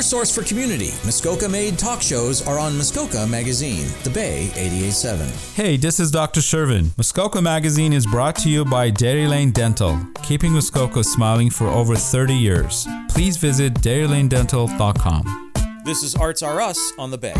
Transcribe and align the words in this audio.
Your 0.00 0.04
source 0.06 0.34
for 0.34 0.42
community, 0.42 0.92
Muskoka 1.04 1.46
made 1.46 1.78
talk 1.78 2.00
shows 2.00 2.40
are 2.48 2.58
on 2.58 2.74
Muskoka 2.74 3.26
Magazine, 3.26 3.86
The 4.02 4.08
Bay 4.08 4.48
88.7. 4.54 5.54
Hey, 5.54 5.76
this 5.76 6.00
is 6.00 6.10
Dr. 6.10 6.40
Shervin. 6.40 6.96
Muskoka 6.96 7.42
Magazine 7.42 7.92
is 7.92 8.06
brought 8.06 8.34
to 8.36 8.48
you 8.48 8.64
by 8.64 8.88
Dairy 8.88 9.26
Lane 9.26 9.50
Dental, 9.50 10.00
keeping 10.22 10.52
Muskoka 10.52 11.04
smiling 11.04 11.50
for 11.50 11.66
over 11.66 11.96
30 11.96 12.32
years. 12.32 12.88
Please 13.10 13.36
visit 13.36 13.74
dairylanedental.com. 13.74 15.52
This 15.84 16.02
is 16.02 16.14
Arts 16.14 16.42
Are 16.42 16.62
Us 16.62 16.94
on 16.98 17.10
The 17.10 17.18
Bay. 17.18 17.34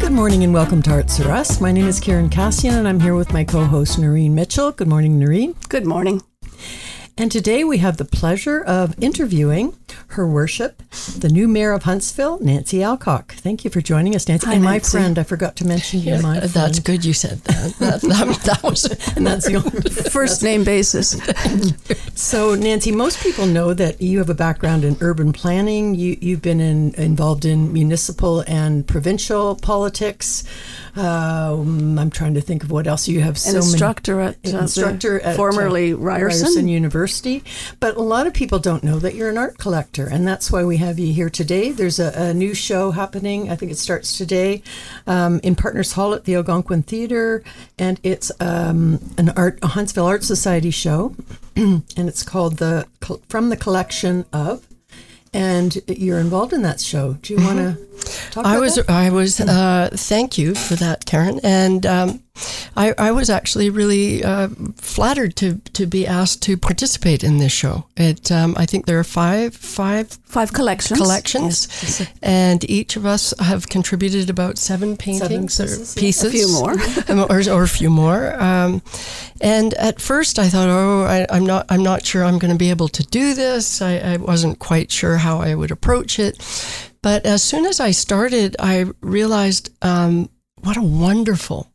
Good 0.00 0.10
morning 0.10 0.42
and 0.42 0.52
welcome 0.52 0.82
to 0.82 0.90
Arts 0.90 1.20
Are 1.20 1.30
Us. 1.30 1.60
My 1.60 1.70
name 1.70 1.86
is 1.86 2.00
Karen 2.00 2.28
Cassian 2.30 2.74
and 2.74 2.88
I'm 2.88 2.98
here 2.98 3.14
with 3.14 3.32
my 3.32 3.44
co 3.44 3.64
host 3.64 3.96
Noreen 4.00 4.34
Mitchell. 4.34 4.72
Good 4.72 4.88
morning, 4.88 5.20
Noreen. 5.20 5.54
Good 5.68 5.86
morning. 5.86 6.20
And 7.16 7.30
today 7.30 7.62
we 7.62 7.78
have 7.78 7.96
the 7.96 8.04
pleasure 8.04 8.60
of 8.60 9.00
interviewing 9.00 9.76
Her 10.08 10.26
Worship, 10.26 10.82
the 11.16 11.28
new 11.28 11.46
mayor 11.46 11.70
of 11.70 11.84
Huntsville, 11.84 12.40
Nancy 12.40 12.82
Alcock. 12.82 13.34
Thank 13.34 13.62
you 13.64 13.70
for 13.70 13.80
joining 13.80 14.16
us, 14.16 14.26
Nancy. 14.26 14.48
Hi, 14.48 14.54
and 14.54 14.64
my 14.64 14.72
Nancy. 14.72 14.90
friend, 14.98 15.16
I 15.16 15.22
forgot 15.22 15.54
to 15.56 15.64
mention 15.64 16.00
you, 16.00 16.20
my 16.20 16.38
friend. 16.38 16.50
That's 16.50 16.80
good 16.80 17.04
you 17.04 17.12
said 17.12 17.38
that. 17.44 17.74
That, 17.84 18.00
that, 18.00 18.40
that 18.44 18.62
was 18.62 18.84
And 19.16 19.26
that's 19.26 19.46
the 19.46 19.54
only 19.64 19.90
First 20.10 20.42
name 20.42 20.64
basis. 20.64 21.14
So, 22.16 22.54
Nancy, 22.54 22.92
most 22.92 23.20
people 23.22 23.44
know 23.44 23.74
that 23.74 24.00
you 24.00 24.18
have 24.18 24.30
a 24.30 24.34
background 24.34 24.84
in 24.84 24.96
urban 25.00 25.32
planning. 25.32 25.94
You, 25.96 26.16
you've 26.20 26.42
been 26.42 26.60
in, 26.60 26.94
involved 26.94 27.44
in 27.44 27.72
municipal 27.72 28.44
and 28.46 28.86
provincial 28.86 29.56
politics. 29.56 30.44
Um, 30.96 31.98
I'm 31.98 32.10
trying 32.10 32.34
to 32.34 32.40
think 32.40 32.62
of 32.62 32.70
what 32.70 32.86
else 32.86 33.08
you 33.08 33.20
have. 33.20 33.36
So 33.38 33.50
An 33.50 33.54
many- 33.56 33.66
instructor 33.66 34.20
at, 34.20 34.36
uh, 34.46 34.58
instructor 34.58 35.20
at 35.20 35.36
formerly 35.36 35.92
uh, 35.92 35.96
Ryerson. 35.96 36.68
University. 36.68 37.42
But 37.80 37.96
a 37.96 38.02
lot 38.02 38.26
of 38.26 38.32
people 38.32 38.58
don't 38.58 38.84
know 38.84 38.98
that 39.00 39.14
you're 39.14 39.28
an 39.30 39.38
art 39.38 39.58
collector, 39.58 40.06
and 40.06 40.26
that's 40.26 40.50
why 40.50 40.64
we 40.64 40.76
have 40.78 40.98
you 40.98 41.12
here 41.12 41.28
today. 41.30 41.72
There's 41.72 41.98
a, 41.98 42.12
a 42.14 42.34
new 42.34 42.54
show 42.54 42.92
happening. 42.92 43.50
I 43.50 43.56
think 43.56 43.72
it 43.72 43.78
starts 43.78 44.16
today 44.16 44.62
um, 45.06 45.40
in 45.42 45.56
Partners 45.56 45.92
Hall 45.92 46.14
at 46.14 46.24
the 46.24 46.36
Algonquin 46.36 46.82
Theater, 46.84 47.42
and 47.78 47.98
it's 48.02 48.30
um, 48.40 49.00
an 49.18 49.30
art 49.30 49.58
a 49.62 49.68
Huntsville 49.68 50.06
Art 50.06 50.24
Society 50.24 50.70
show, 50.70 51.14
and 51.56 51.82
it's 51.96 52.22
called 52.22 52.58
the 52.58 52.86
From 53.28 53.48
the 53.50 53.56
Collection 53.56 54.24
of. 54.32 54.66
And 55.34 55.76
you're 55.88 56.20
involved 56.20 56.52
in 56.52 56.62
that 56.62 56.80
show. 56.80 57.14
Do 57.22 57.34
you 57.34 57.44
want 57.44 57.58
to 57.58 58.30
talk 58.30 58.46
I 58.46 58.52
about 58.52 58.60
was 58.60 58.74
that? 58.76 58.88
I 58.88 59.10
was 59.10 59.40
uh, 59.40 59.90
thank 59.92 60.38
you 60.38 60.54
for 60.54 60.76
that, 60.76 61.04
Karen. 61.06 61.40
And 61.42 61.84
um, 61.84 62.22
I, 62.76 62.92
I 62.98 63.12
was 63.12 63.30
actually 63.30 63.70
really 63.70 64.24
uh, 64.24 64.48
flattered 64.76 65.36
to 65.36 65.60
to 65.74 65.86
be 65.86 66.06
asked 66.06 66.42
to 66.42 66.56
participate 66.56 67.22
in 67.22 67.38
this 67.38 67.52
show. 67.52 67.86
It 67.96 68.32
um, 68.32 68.54
I 68.58 68.66
think 68.66 68.86
there 68.86 68.98
are 68.98 69.04
five 69.04 69.54
five 69.54 70.18
Five 70.34 70.52
collections. 70.52 70.98
collections, 70.98 72.08
and 72.20 72.68
each 72.68 72.96
of 72.96 73.06
us 73.06 73.32
have 73.38 73.68
contributed 73.68 74.28
about 74.28 74.58
seven 74.58 74.96
paintings 74.96 75.58
pieces, 75.58 75.96
or 75.96 76.00
yeah. 76.00 76.02
pieces, 76.02 76.24
A 76.24 76.30
few 76.30 76.48
more. 76.52 76.74
Um, 77.08 77.20
or, 77.30 77.40
or 77.52 77.62
a 77.62 77.68
few 77.68 77.88
more. 77.90 78.34
Um, 78.42 78.82
and 79.40 79.74
at 79.74 80.00
first, 80.00 80.40
I 80.40 80.48
thought, 80.48 80.68
oh, 80.68 81.02
I, 81.04 81.26
I'm 81.30 81.46
not, 81.46 81.66
I'm 81.68 81.82
not 81.84 82.04
sure 82.04 82.24
I'm 82.24 82.38
going 82.38 82.52
to 82.52 82.58
be 82.58 82.70
able 82.70 82.88
to 82.88 83.02
do 83.04 83.34
this. 83.34 83.80
I, 83.80 83.98
I 83.98 84.16
wasn't 84.16 84.58
quite 84.58 84.90
sure 84.90 85.18
how 85.18 85.38
I 85.38 85.54
would 85.54 85.70
approach 85.70 86.18
it. 86.18 86.38
But 87.02 87.26
as 87.26 87.42
soon 87.44 87.66
as 87.66 87.78
I 87.78 87.92
started, 87.92 88.56
I 88.58 88.86
realized 89.02 89.70
um, 89.82 90.30
what 90.62 90.76
a 90.76 90.82
wonderful 90.82 91.70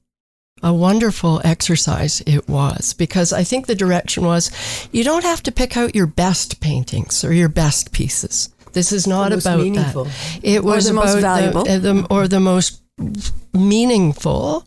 a 0.63 0.73
wonderful 0.73 1.41
exercise 1.43 2.21
it 2.25 2.47
was 2.49 2.93
because 2.93 3.31
I 3.31 3.43
think 3.43 3.67
the 3.67 3.75
direction 3.75 4.25
was 4.25 4.51
you 4.91 5.03
don't 5.03 5.23
have 5.23 5.41
to 5.43 5.51
pick 5.51 5.77
out 5.77 5.95
your 5.95 6.07
best 6.07 6.59
paintings 6.59 7.23
or 7.23 7.33
your 7.33 7.49
best 7.49 7.91
pieces. 7.91 8.49
This 8.73 8.91
is 8.91 9.07
not 9.07 9.31
about 9.33 9.59
meaningful. 9.59 10.03
that. 10.05 10.39
It 10.43 10.63
was 10.63 10.85
the 10.85 10.91
about 10.91 11.05
most 11.05 11.21
valuable. 11.21 11.61
uh, 11.61 11.79
the, 11.79 12.07
or 12.09 12.27
the 12.27 12.39
most 12.39 12.81
meaningful 13.53 14.65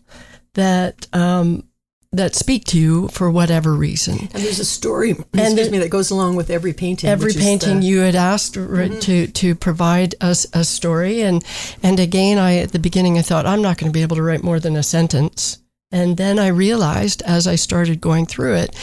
that 0.53 1.07
um, 1.13 1.63
that 2.11 2.35
speak 2.35 2.63
to 2.65 2.79
you 2.79 3.07
for 3.07 3.31
whatever 3.31 3.73
reason. 3.73 4.19
And 4.33 4.43
there's 4.43 4.59
a 4.59 4.65
story, 4.65 5.11
And 5.11 5.25
excuse 5.33 5.65
the- 5.67 5.71
me, 5.71 5.77
that 5.79 5.89
goes 5.89 6.11
along 6.11 6.35
with 6.35 6.49
every 6.51 6.71
painting. 6.73 7.09
Every 7.09 7.27
which 7.27 7.37
is 7.37 7.41
painting 7.41 7.79
the- 7.79 7.85
you 7.87 7.99
had 8.01 8.15
asked 8.15 8.55
r- 8.57 8.87
to 8.89 9.27
to 9.27 9.55
provide 9.55 10.15
us 10.21 10.45
a 10.53 10.63
story, 10.63 11.21
and 11.21 11.43
and 11.81 11.99
again, 11.99 12.37
I 12.37 12.57
at 12.57 12.71
the 12.71 12.79
beginning 12.79 13.17
I 13.17 13.21
thought 13.23 13.45
I'm 13.45 13.61
not 13.61 13.77
going 13.77 13.91
to 13.91 13.97
be 13.97 14.01
able 14.03 14.15
to 14.17 14.23
write 14.23 14.43
more 14.43 14.59
than 14.59 14.75
a 14.75 14.83
sentence, 14.83 15.57
and 15.93 16.17
then 16.17 16.39
I 16.39 16.47
realized 16.47 17.21
as 17.21 17.47
I 17.47 17.55
started 17.55 18.01
going 18.01 18.25
through 18.25 18.55
it 18.55 18.75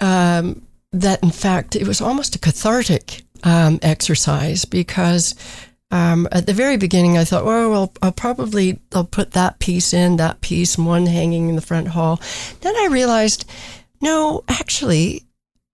um, 0.00 0.62
that 0.92 1.22
in 1.22 1.30
fact 1.30 1.76
it 1.76 1.86
was 1.86 2.00
almost 2.00 2.34
a 2.34 2.38
cathartic 2.38 3.22
um, 3.44 3.78
exercise 3.82 4.64
because. 4.64 5.34
Um, 5.92 6.26
at 6.32 6.46
the 6.46 6.52
very 6.52 6.76
beginning, 6.76 7.16
I 7.16 7.22
thought, 7.22 7.44
oh, 7.44 7.70
well, 7.70 7.92
I'll 8.02 8.10
probably 8.10 8.80
I'll 8.92 9.04
put 9.04 9.30
that 9.30 9.60
piece 9.60 9.94
in, 9.94 10.16
that 10.16 10.40
piece, 10.40 10.76
one 10.76 11.06
hanging 11.06 11.48
in 11.48 11.54
the 11.54 11.62
front 11.62 11.86
hall. 11.86 12.20
Then 12.62 12.74
I 12.74 12.88
realized, 12.90 13.48
no, 14.00 14.42
actually, 14.48 15.22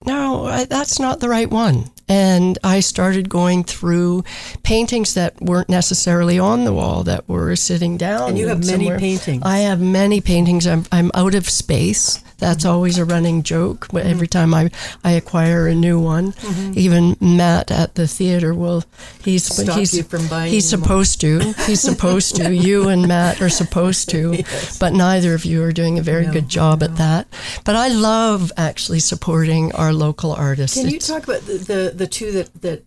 no, 0.04 0.44
I, 0.44 0.64
that's 0.66 0.98
not 0.98 1.20
the 1.20 1.30
right 1.30 1.50
one. 1.50 1.90
And 2.08 2.58
I 2.62 2.80
started 2.80 3.28
going 3.28 3.64
through 3.64 4.24
paintings 4.62 5.14
that 5.14 5.40
weren't 5.40 5.68
necessarily 5.68 6.38
on 6.38 6.64
the 6.64 6.72
wall, 6.72 7.04
that 7.04 7.28
were 7.28 7.56
sitting 7.56 7.96
down. 7.96 8.30
And 8.30 8.38
you 8.38 8.48
have 8.48 8.64
many 8.66 8.84
somewhere. 8.84 8.98
paintings. 8.98 9.42
I 9.44 9.58
have 9.58 9.80
many 9.80 10.20
paintings. 10.20 10.66
I'm, 10.66 10.84
I'm 10.92 11.10
out 11.14 11.34
of 11.34 11.48
space. 11.48 12.22
That's 12.42 12.64
always 12.64 12.98
a 12.98 13.04
running 13.04 13.42
joke 13.42 13.88
Mm-hmm. 13.88 14.06
every 14.08 14.26
time 14.26 14.52
I, 14.54 14.70
I 15.04 15.12
acquire 15.12 15.66
a 15.68 15.74
new 15.74 15.98
one. 16.00 16.34
Even 16.74 17.16
Matt 17.20 17.70
at 17.70 17.94
the 17.94 18.06
theater 18.08 18.52
will, 18.54 18.84
he's, 19.24 19.44
Stop 19.44 19.78
he's, 19.78 19.96
you 19.96 20.02
from 20.02 20.26
buying 20.28 20.50
he's 20.52 20.72
more. 20.72 20.82
supposed 20.82 21.20
to. 21.20 21.40
He's 21.66 21.80
supposed 21.80 22.36
to. 22.36 22.52
You 22.54 22.88
and 22.88 23.06
Matt 23.06 23.40
are 23.40 23.48
supposed 23.50 24.08
to. 24.10 24.32
Yes. 24.42 24.78
But 24.78 24.92
neither 24.92 25.34
of 25.34 25.44
you 25.44 25.62
are 25.62 25.72
doing 25.72 25.98
a 25.98 26.02
very 26.02 26.26
No, 26.26 26.32
good 26.32 26.48
job 26.48 26.82
at 26.82 26.96
that. 26.96 27.28
But 27.64 27.76
I 27.76 27.88
love 27.88 28.50
actually 28.56 28.98
supporting 29.00 29.72
our 29.74 29.92
local 29.92 30.32
artists. 30.32 30.76
Can 30.76 30.88
you 30.88 30.96
It's- 30.96 31.06
talk 31.06 31.22
about 31.24 31.42
the, 31.46 31.54
the, 31.58 31.92
the 31.94 32.06
two 32.06 32.32
that, 32.32 32.50
that 32.62 32.84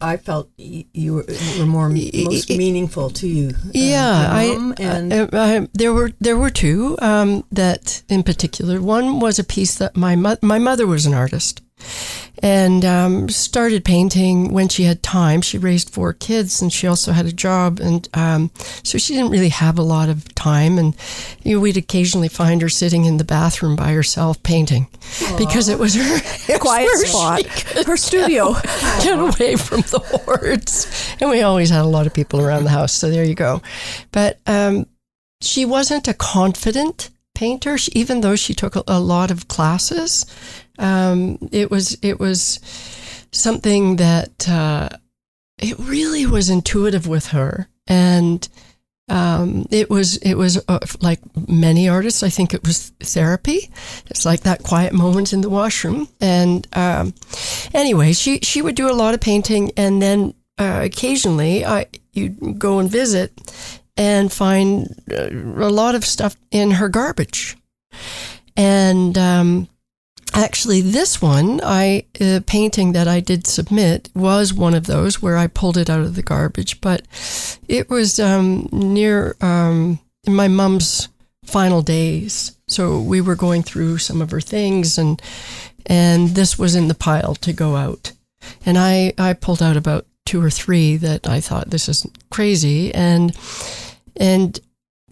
I 0.00 0.16
felt 0.16 0.48
you 0.56 1.14
were, 1.14 1.26
were 1.58 1.66
more 1.66 1.88
most 1.88 2.48
meaningful 2.50 3.10
to 3.10 3.26
you? 3.28 3.48
uh, 3.50 3.70
Yeah, 3.72 4.28
I, 4.32 4.72
and 4.78 5.12
I, 5.12 5.56
I- 5.56 5.68
there 5.74 5.92
were 5.92 6.10
there 6.20 6.36
were 6.36 6.50
two 6.50 6.96
um, 7.00 7.44
that 7.52 8.02
in 8.08 8.22
particular. 8.22 8.80
One 8.80 9.20
was 9.20 9.38
a 9.38 9.44
piece 9.44 9.74
that 9.76 9.96
my 9.96 10.16
mo- 10.16 10.38
my 10.42 10.58
mother 10.58 10.86
was 10.86 11.06
an 11.06 11.14
artist, 11.14 11.60
and 12.42 12.84
um, 12.84 13.28
started 13.28 13.84
painting 13.84 14.52
when 14.52 14.68
she 14.68 14.84
had 14.84 15.02
time. 15.02 15.42
She 15.42 15.58
raised 15.58 15.90
four 15.90 16.12
kids, 16.12 16.60
and 16.62 16.72
she 16.72 16.86
also 16.86 17.12
had 17.12 17.26
a 17.26 17.32
job, 17.32 17.78
and 17.80 18.08
um, 18.14 18.50
so 18.82 18.98
she 18.98 19.14
didn't 19.14 19.30
really 19.30 19.50
have 19.50 19.78
a 19.78 19.82
lot 19.82 20.08
of 20.08 20.34
time. 20.34 20.78
And 20.78 20.96
you 21.42 21.54
know, 21.54 21.60
we'd 21.60 21.76
occasionally 21.76 22.28
find 22.28 22.62
her 22.62 22.68
sitting 22.68 23.04
in 23.04 23.18
the 23.18 23.24
bathroom 23.24 23.76
by 23.76 23.92
herself 23.92 24.42
painting, 24.42 24.88
because 25.38 25.68
it 25.68 25.78
was 25.78 25.94
her 25.94 26.02
it 26.52 26.60
Quiet 26.60 26.88
spot. 26.90 27.44
Her 27.86 27.96
studio. 27.96 28.54
get 29.02 29.18
away 29.18 29.56
from 29.56 29.80
the 29.80 29.98
hordes. 29.98 31.14
And 31.20 31.30
we 31.30 31.42
always 31.42 31.70
had 31.70 31.82
a 31.82 31.88
lot 31.88 32.06
of 32.06 32.14
people 32.14 32.40
around 32.40 32.64
the 32.64 32.70
house. 32.70 32.92
So 32.92 33.10
there 33.10 33.24
you 33.24 33.34
go. 33.34 33.62
But 34.12 34.38
um, 34.46 34.86
she 35.40 35.64
wasn't 35.64 36.08
a 36.08 36.14
confident 36.14 37.10
painter, 37.34 37.78
she, 37.78 37.90
even 37.94 38.20
though 38.20 38.36
she 38.36 38.54
took 38.54 38.76
a, 38.76 38.84
a 38.86 39.00
lot 39.00 39.30
of 39.30 39.48
classes. 39.48 40.26
Um, 40.78 41.38
it 41.52 41.70
was 41.70 41.96
it 42.02 42.18
was 42.18 42.60
something 43.32 43.96
that 43.96 44.48
uh, 44.48 44.88
it 45.58 45.78
really 45.78 46.26
was 46.26 46.50
intuitive 46.50 47.06
with 47.06 47.28
her, 47.28 47.68
and 47.86 48.48
um, 49.08 49.66
it 49.70 49.90
was 49.90 50.16
it 50.18 50.34
was 50.34 50.62
uh, 50.68 50.78
like 51.00 51.20
many 51.48 51.88
artists. 51.88 52.22
I 52.22 52.28
think 52.28 52.54
it 52.54 52.66
was 52.66 52.92
therapy. 53.00 53.70
It's 54.06 54.24
like 54.24 54.40
that 54.40 54.62
quiet 54.62 54.92
moment 54.92 55.32
in 55.32 55.40
the 55.40 55.50
washroom. 55.50 56.08
And 56.20 56.66
um, 56.72 57.14
anyway, 57.74 58.12
she 58.12 58.38
she 58.40 58.62
would 58.62 58.74
do 58.74 58.90
a 58.90 58.94
lot 58.94 59.14
of 59.14 59.20
painting, 59.20 59.72
and 59.76 60.00
then 60.00 60.34
uh, 60.58 60.80
occasionally 60.84 61.64
I 61.64 61.86
you 62.12 62.30
go 62.30 62.78
and 62.78 62.90
visit 62.90 63.32
and 63.96 64.32
find 64.32 64.88
uh, 65.10 65.28
a 65.30 65.70
lot 65.70 65.94
of 65.94 66.04
stuff 66.04 66.36
in 66.50 66.72
her 66.72 66.88
garbage. 66.88 67.56
And 68.56 69.16
um, 69.18 69.68
actually, 70.34 70.80
this 70.80 71.20
one, 71.22 71.60
I 71.62 72.04
uh, 72.20 72.40
painting 72.46 72.92
that 72.92 73.08
I 73.08 73.20
did 73.20 73.46
submit 73.46 74.10
was 74.14 74.52
one 74.52 74.74
of 74.74 74.86
those 74.86 75.22
where 75.22 75.36
I 75.36 75.46
pulled 75.46 75.76
it 75.76 75.90
out 75.90 76.00
of 76.00 76.14
the 76.14 76.22
garbage. 76.22 76.80
But 76.80 77.02
it 77.68 77.88
was 77.90 78.18
um, 78.18 78.68
near 78.72 79.36
um, 79.40 79.98
my 80.26 80.48
mom's 80.48 81.08
final 81.44 81.82
days, 81.82 82.56
so 82.68 83.00
we 83.00 83.20
were 83.20 83.36
going 83.36 83.62
through 83.62 83.98
some 83.98 84.22
of 84.22 84.30
her 84.30 84.40
things, 84.40 84.98
and 84.98 85.20
and 85.86 86.30
this 86.30 86.58
was 86.58 86.74
in 86.74 86.88
the 86.88 86.94
pile 86.94 87.34
to 87.36 87.52
go 87.52 87.76
out. 87.76 88.12
And 88.64 88.78
I 88.78 89.12
I 89.18 89.32
pulled 89.34 89.62
out 89.62 89.76
about 89.76 90.06
two 90.24 90.42
or 90.42 90.50
three 90.50 90.96
that 90.96 91.28
I 91.28 91.40
thought 91.40 91.70
this 91.70 91.88
is 91.88 92.06
crazy, 92.30 92.94
and 92.94 93.36
and 94.16 94.58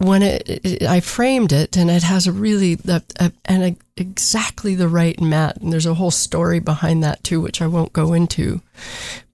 when 0.01 0.23
it, 0.23 0.83
I 0.83 0.99
framed 0.99 1.51
it 1.51 1.77
and 1.77 1.89
it 1.89 2.03
has 2.03 2.27
a 2.27 2.31
really 2.31 2.77
a, 2.87 3.01
a, 3.19 3.31
and 3.45 3.63
a, 3.63 3.75
exactly 3.95 4.75
the 4.75 4.87
right 4.87 5.19
mat 5.21 5.57
and 5.57 5.71
there's 5.71 5.85
a 5.85 5.93
whole 5.93 6.11
story 6.11 6.59
behind 6.59 7.03
that 7.03 7.23
too 7.23 7.39
which 7.39 7.61
I 7.61 7.67
won't 7.67 7.93
go 7.93 8.13
into. 8.13 8.61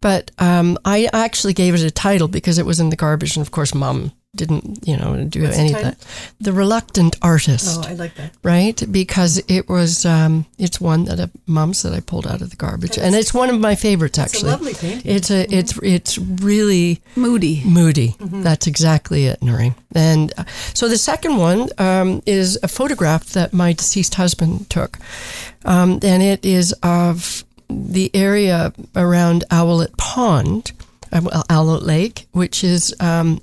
But 0.01 0.31
um, 0.39 0.77
I 0.85 1.09
actually 1.13 1.53
gave 1.53 1.73
it 1.73 1.81
a 1.81 1.91
title 1.91 2.27
because 2.27 2.57
it 2.57 2.65
was 2.65 2.79
in 2.79 2.89
the 2.89 2.95
garbage 2.95 3.37
and 3.37 3.45
of 3.45 3.51
course 3.51 3.73
mom 3.73 4.11
didn't 4.35 4.85
you 4.87 4.95
know 4.97 5.23
do 5.23 5.41
What's 5.43 5.57
the 5.57 5.65
of 5.73 5.81
that 5.81 5.97
the 6.39 6.53
reluctant 6.53 7.15
artist 7.21 7.79
Oh, 7.79 7.89
I 7.89 7.93
like 7.93 8.13
that. 8.15 8.33
right? 8.43 8.81
Because 8.91 9.41
it 9.47 9.67
was 9.69 10.05
um, 10.05 10.45
it's 10.59 10.79
one 10.79 11.05
that 11.05 11.19
a 11.19 11.29
mom's 11.47 11.81
that 11.81 11.93
I 11.93 12.01
pulled 12.01 12.27
out 12.27 12.41
of 12.41 12.49
the 12.49 12.55
garbage, 12.55 12.97
and 12.97 13.15
it's 13.15 13.33
one 13.33 13.49
of 13.49 13.59
my 13.59 13.75
favorites 13.75 14.17
It's 14.17 14.33
a 14.33 14.37
actually. 14.37 14.51
lovely 14.51 14.73
painting. 14.75 15.11
It's 15.15 15.31
a 15.31 15.51
it's 15.53 15.77
it's 15.81 16.17
really 16.17 17.01
Moody. 17.15 17.63
moody. 17.65 18.15
That's 18.19 18.67
exactly 18.67 19.25
it, 19.25 19.41
Noreen. 19.41 19.73
And 19.95 20.31
uh, 20.37 20.43
so 20.73 20.87
the 20.87 20.97
second 20.97 21.37
one 21.37 21.69
um, 21.79 22.21
is 22.25 22.59
a 22.61 22.67
photograph 22.67 23.25
that 23.29 23.53
my 23.53 23.73
deceased 23.73 24.15
husband 24.15 24.69
took, 24.69 24.99
um, 25.65 25.99
and 26.03 26.21
it 26.21 26.45
is 26.45 26.73
of 26.83 27.43
the 27.69 28.11
area 28.13 28.71
around 28.95 29.43
Owlet 29.51 29.97
Pond, 29.97 30.71
uh, 31.11 31.21
well, 31.23 31.43
Owlet 31.49 31.83
Lake, 31.83 32.27
which 32.31 32.63
is 32.63 32.93
um, 32.99 33.41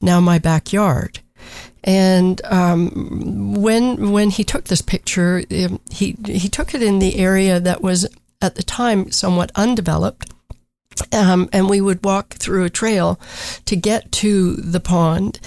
now 0.00 0.20
my 0.20 0.38
backyard. 0.38 1.20
And 1.82 2.42
um, 2.46 3.54
when 3.60 4.10
when 4.10 4.30
he 4.30 4.42
took 4.42 4.64
this 4.64 4.80
picture, 4.80 5.42
um, 5.50 5.80
he 5.90 6.16
he 6.26 6.48
took 6.48 6.74
it 6.74 6.82
in 6.82 6.98
the 6.98 7.16
area 7.16 7.60
that 7.60 7.82
was 7.82 8.06
at 8.40 8.54
the 8.54 8.62
time 8.62 9.10
somewhat 9.10 9.52
undeveloped, 9.54 10.32
um, 11.12 11.48
and 11.52 11.68
we 11.68 11.82
would 11.82 12.02
walk 12.02 12.34
through 12.34 12.64
a 12.64 12.70
trail 12.70 13.20
to 13.66 13.76
get 13.76 14.10
to 14.12 14.56
the 14.56 14.80
pond. 14.80 15.40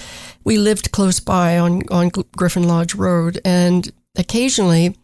We 0.44 0.58
lived 0.58 0.92
close 0.92 1.20
by 1.20 1.58
on 1.58 1.82
on 1.90 2.10
Griffin 2.10 2.68
Lodge 2.68 2.94
Road, 2.94 3.40
and 3.44 3.92
occasionally, 4.16 4.96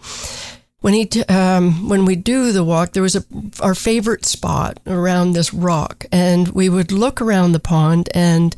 when 0.81 0.94
he 0.94 1.10
um, 1.24 1.90
when 1.90 2.06
we 2.06 2.16
do 2.16 2.51
the 2.51 2.63
walk, 2.63 2.92
there 2.92 3.01
was 3.01 3.16
a 3.16 3.24
our 3.60 3.74
favorite 3.74 4.25
spot 4.25 4.80
around 4.86 5.31
this 5.31 5.51
rock, 5.51 6.06
and 6.12 6.50
we 6.50 6.69
would 6.69 6.92
look 6.92 7.22
around 7.22 7.54
the 7.54 7.60
pond 7.60 8.10
and 8.13 8.56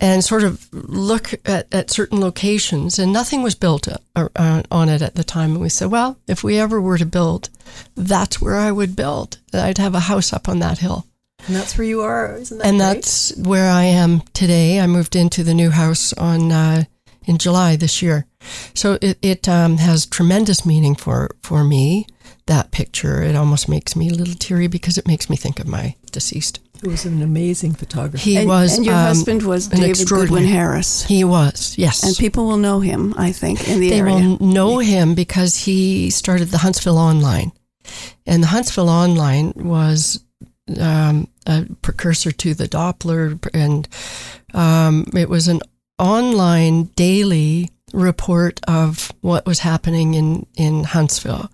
and 0.00 0.24
sort 0.24 0.42
of 0.42 0.66
look 0.72 1.34
at, 1.46 1.72
at 1.72 1.90
certain 1.90 2.20
locations, 2.20 2.98
and 2.98 3.12
nothing 3.12 3.42
was 3.42 3.54
built 3.54 3.86
uh, 3.86 4.28
uh, 4.34 4.62
on 4.70 4.88
it 4.88 5.02
at 5.02 5.14
the 5.14 5.24
time. 5.24 5.52
And 5.52 5.60
we 5.60 5.68
said, 5.68 5.90
well, 5.90 6.18
if 6.26 6.42
we 6.42 6.58
ever 6.58 6.80
were 6.80 6.98
to 6.98 7.06
build, 7.06 7.50
that's 7.94 8.40
where 8.40 8.56
I 8.56 8.72
would 8.72 8.96
build. 8.96 9.38
I'd 9.52 9.78
have 9.78 9.94
a 9.94 10.00
house 10.00 10.32
up 10.32 10.48
on 10.48 10.58
that 10.60 10.78
hill. 10.78 11.06
and 11.46 11.54
that's 11.54 11.76
where 11.76 11.86
you 11.86 12.00
are, 12.00 12.36
isn't 12.36 12.58
that 12.58 12.66
and 12.66 12.78
great? 12.78 12.94
that's 12.94 13.36
where 13.36 13.70
I 13.70 13.84
am 13.84 14.22
today. 14.32 14.80
I 14.80 14.86
moved 14.86 15.14
into 15.14 15.44
the 15.44 15.54
new 15.54 15.70
house 15.70 16.12
on 16.14 16.50
uh, 16.50 16.84
in 17.26 17.38
July 17.38 17.76
this 17.76 18.02
year, 18.02 18.26
so 18.74 18.98
it, 19.00 19.18
it 19.22 19.48
um, 19.48 19.76
has 19.78 20.06
tremendous 20.06 20.64
meaning 20.66 20.94
for 20.94 21.30
for 21.42 21.64
me. 21.64 22.06
That 22.46 22.72
picture, 22.72 23.22
it 23.22 23.36
almost 23.36 23.68
makes 23.68 23.94
me 23.94 24.08
a 24.08 24.14
little 24.14 24.34
teary 24.34 24.66
because 24.66 24.98
it 24.98 25.06
makes 25.06 25.30
me 25.30 25.36
think 25.36 25.60
of 25.60 25.68
my 25.68 25.94
deceased. 26.10 26.58
He 26.82 26.88
was 26.88 27.04
an 27.04 27.22
amazing 27.22 27.74
photographer. 27.74 28.24
He 28.24 28.38
and, 28.38 28.48
was, 28.48 28.76
and 28.76 28.86
your 28.86 28.94
um, 28.94 29.02
husband 29.02 29.42
was 29.42 29.66
an 29.66 29.76
David 29.76 29.90
extraordinary- 29.90 30.28
Goodwin 30.28 30.52
Harris. 30.52 31.04
He 31.04 31.22
was, 31.24 31.76
yes, 31.76 32.02
And 32.02 32.16
people 32.16 32.46
will 32.46 32.56
know 32.56 32.80
him, 32.80 33.14
I 33.18 33.32
think, 33.32 33.68
in 33.68 33.80
the 33.80 33.90
they 33.90 34.00
area. 34.00 34.14
will 34.14 34.38
know 34.38 34.78
him 34.78 35.14
because 35.14 35.56
he 35.56 36.10
started 36.10 36.48
the 36.48 36.58
Huntsville 36.58 36.98
Online, 36.98 37.52
and 38.26 38.42
the 38.42 38.48
Huntsville 38.48 38.88
Online 38.88 39.52
was 39.54 40.24
um, 40.80 41.28
a 41.46 41.66
precursor 41.82 42.32
to 42.32 42.54
the 42.54 42.66
Doppler, 42.66 43.38
and 43.54 43.86
um, 44.54 45.04
it 45.14 45.28
was 45.28 45.46
an 45.48 45.60
online 46.00 46.84
daily 46.96 47.68
report 47.92 48.60
of 48.68 49.12
what 49.20 49.46
was 49.46 49.60
happening 49.60 50.14
in 50.14 50.46
in 50.56 50.84
Huntsville. 50.84 51.50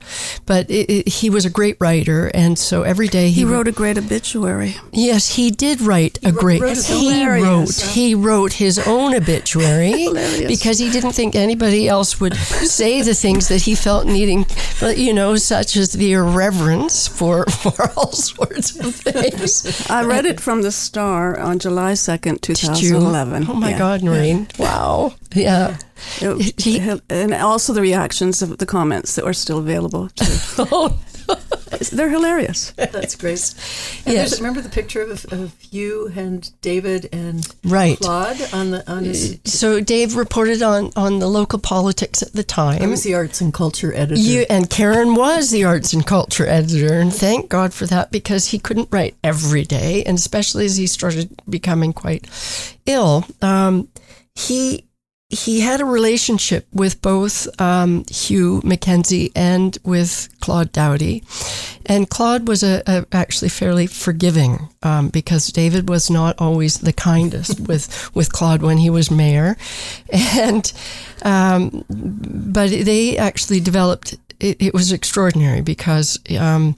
But 0.46 0.70
it, 0.70 0.90
it, 0.90 1.08
he 1.08 1.30
was 1.30 1.44
a 1.44 1.50
great 1.50 1.76
writer, 1.80 2.30
and 2.34 2.58
so 2.58 2.82
every 2.82 3.08
day 3.08 3.26
he, 3.30 3.40
he 3.40 3.44
wrote 3.44 3.68
a 3.68 3.72
great 3.72 3.98
obituary. 3.98 4.76
Yes, 4.92 5.34
he 5.36 5.50
did 5.50 5.80
write 5.80 6.18
a 6.24 6.30
wrote- 6.32 6.40
great. 6.40 6.60
wrote 6.62 6.76
his 6.76 6.86
he 6.88 7.26
wrote. 7.26 7.78
yeah. 7.78 7.86
He 7.86 8.14
wrote 8.14 8.52
his 8.54 8.78
own 8.86 9.14
obituary 9.14 10.08
because 10.46 10.78
he 10.78 10.90
didn't 10.90 11.12
think 11.12 11.34
anybody 11.34 11.88
else 11.88 12.20
would 12.20 12.34
say 12.36 13.02
the 13.02 13.14
things 13.14 13.48
that 13.48 13.62
he 13.62 13.74
felt 13.74 14.06
needing. 14.06 14.46
But 14.80 14.98
you 14.98 15.12
know, 15.12 15.36
such 15.36 15.76
as 15.76 15.92
the 15.92 16.12
irreverence 16.12 17.08
for 17.08 17.44
for 17.62 17.90
all 17.96 18.12
sorts 18.12 18.76
of 18.78 18.94
things. 18.94 19.86
I 19.90 20.04
read 20.04 20.26
it 20.26 20.40
from 20.40 20.62
the 20.62 20.72
Star 20.72 21.38
on 21.38 21.58
July 21.58 21.92
2nd, 21.92 22.40
Did 22.40 22.62
you? 22.62 22.68
2011. 22.68 23.46
Oh 23.48 23.54
my 23.54 23.70
Yeah. 23.70 23.78
God, 23.78 24.02
Noreen! 24.02 24.48
Wow. 24.58 25.14
Yeah. 25.34 25.76
It- 26.20 26.60
He- 26.60 26.78
and 27.10 27.34
also 27.34 27.72
the 27.72 27.82
reactions 27.82 28.42
of 28.42 28.58
the 28.58 28.66
comments 28.66 29.14
that 29.14 29.24
were 29.24 29.34
still 29.34 29.58
available. 29.58 30.08
too. 30.14 30.24
Oh, 30.72 30.96
They're 31.92 32.08
hilarious. 32.08 32.70
That's 32.76 33.16
great. 33.16 33.52
And 34.06 34.14
Yes. 34.14 34.36
remember 34.38 34.60
the 34.60 34.68
picture 34.68 35.02
of, 35.02 35.26
of 35.32 35.52
you 35.72 36.10
and 36.14 36.48
David 36.62 37.08
and 37.12 37.46
Right. 37.64 37.98
Claude 37.98 38.40
on 38.52 38.70
the 38.70 38.88
on 38.90 39.04
his. 39.04 39.38
So 39.44 39.80
Dave 39.80 40.14
reported 40.14 40.62
on 40.62 40.92
on 40.94 41.18
the 41.18 41.26
local 41.26 41.58
politics 41.58 42.22
at 42.22 42.32
the 42.32 42.44
time. 42.44 42.80
I 42.80 42.86
was 42.86 43.02
the 43.02 43.14
arts 43.14 43.40
and 43.40 43.52
culture 43.52 43.92
editor. 43.92 44.20
You 44.20 44.46
and 44.48 44.70
Karen 44.70 45.16
was 45.16 45.50
the 45.50 45.64
arts 45.64 45.92
and 45.92 46.06
culture 46.06 46.46
editor, 46.46 46.94
and 46.94 47.12
thank 47.12 47.48
God 47.48 47.74
for 47.74 47.86
that 47.86 48.12
because 48.12 48.46
he 48.46 48.58
couldn't 48.60 48.88
write 48.92 49.16
every 49.24 49.64
day, 49.64 50.04
and 50.04 50.16
especially 50.18 50.64
as 50.64 50.76
he 50.76 50.86
started 50.86 51.28
becoming 51.50 51.92
quite 51.92 52.24
ill. 52.86 53.24
Um, 53.42 53.88
he 54.36 54.84
he 55.28 55.60
had 55.60 55.80
a 55.80 55.84
relationship 55.84 56.66
with 56.72 57.02
both 57.02 57.48
um, 57.60 58.04
Hugh 58.08 58.60
Mackenzie 58.62 59.32
and 59.34 59.76
with 59.84 60.28
Claude 60.40 60.70
Doughty, 60.70 61.24
and 61.84 62.08
Claude 62.08 62.46
was 62.46 62.62
a, 62.62 62.82
a 62.86 63.06
actually 63.10 63.48
fairly 63.48 63.88
forgiving 63.88 64.68
um, 64.84 65.08
because 65.08 65.48
David 65.48 65.88
was 65.88 66.10
not 66.10 66.40
always 66.40 66.78
the 66.78 66.92
kindest 66.92 67.60
with 67.68 68.14
with 68.14 68.32
Claude 68.32 68.62
when 68.62 68.78
he 68.78 68.88
was 68.88 69.10
mayor, 69.10 69.56
and 70.12 70.72
um, 71.22 71.84
but 71.88 72.70
they 72.70 73.16
actually 73.16 73.60
developed. 73.60 74.16
It, 74.38 74.60
it 74.60 74.74
was 74.74 74.92
extraordinary 74.92 75.62
because 75.62 76.18
um, 76.38 76.76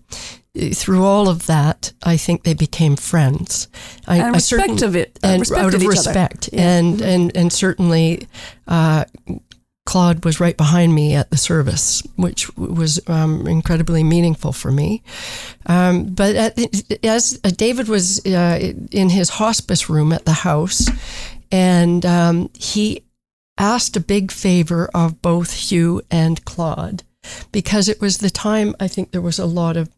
through 0.75 1.05
all 1.05 1.28
of 1.28 1.46
that, 1.46 1.93
I 2.02 2.16
think 2.16 2.43
they 2.43 2.55
became 2.55 2.96
friends. 2.96 3.69
I, 4.06 4.19
And 4.19 4.37
I 4.37 4.38
certain- 4.38 4.72
respect 4.75 4.82
of 4.88 4.96
it. 4.96 5.19
uh, 5.22 5.26
and 5.28 5.40
respected 5.40 5.66
out 5.66 5.75
of 5.75 5.82
respect, 5.87 6.49
Yeah. 6.52 6.69
and 6.78 7.00
and 7.00 7.37
and 7.37 7.52
certainly. 7.52 8.26
Uh, 8.66 9.05
Claude 9.87 10.22
was 10.22 10.38
right 10.38 10.55
behind 10.55 10.94
me 10.94 11.14
at 11.14 11.31
the 11.31 11.38
service, 11.38 12.02
which 12.16 12.55
was 12.58 13.00
um, 13.06 13.46
incredibly 13.46 14.05
meaningful 14.05 14.52
for 14.52 14.70
me. 14.70 15.02
Um, 15.64 16.05
but 16.05 16.37
at, 16.37 16.58
as 17.02 17.41
uh, 17.43 17.48
David 17.56 17.88
was 17.88 18.20
uh, 18.27 18.74
in 18.91 19.08
his 19.08 19.31
hospice 19.31 19.88
room 19.88 20.12
at 20.12 20.27
the 20.27 20.34
house, 20.44 20.91
and 21.50 22.05
um, 22.05 22.50
he 22.53 23.03
asked 23.56 23.96
a 23.96 24.00
big 24.00 24.31
favor 24.31 24.91
of 24.93 25.22
both 25.22 25.55
Hugh 25.55 26.03
and 26.10 26.44
Claude, 26.44 27.03
because 27.50 27.88
it 27.88 27.98
was 27.98 28.19
the 28.19 28.29
time 28.29 28.74
I 28.79 28.88
think 28.88 29.12
there 29.12 29.22
was 29.22 29.38
a 29.38 29.46
lot 29.46 29.79
of 29.79 29.88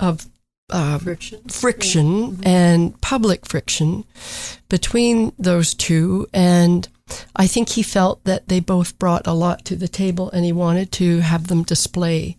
of 0.00 0.26
uh, 0.70 0.98
friction. 0.98 1.40
friction 1.48 2.38
and 2.42 3.00
public 3.00 3.46
friction 3.46 4.04
between 4.68 5.32
those 5.38 5.74
two. 5.74 6.26
And 6.32 6.88
I 7.36 7.46
think 7.46 7.70
he 7.70 7.82
felt 7.82 8.24
that 8.24 8.48
they 8.48 8.60
both 8.60 8.98
brought 8.98 9.26
a 9.26 9.32
lot 9.32 9.64
to 9.66 9.76
the 9.76 9.88
table 9.88 10.30
and 10.30 10.44
he 10.44 10.52
wanted 10.52 10.92
to 10.92 11.20
have 11.20 11.48
them 11.48 11.62
display 11.62 12.36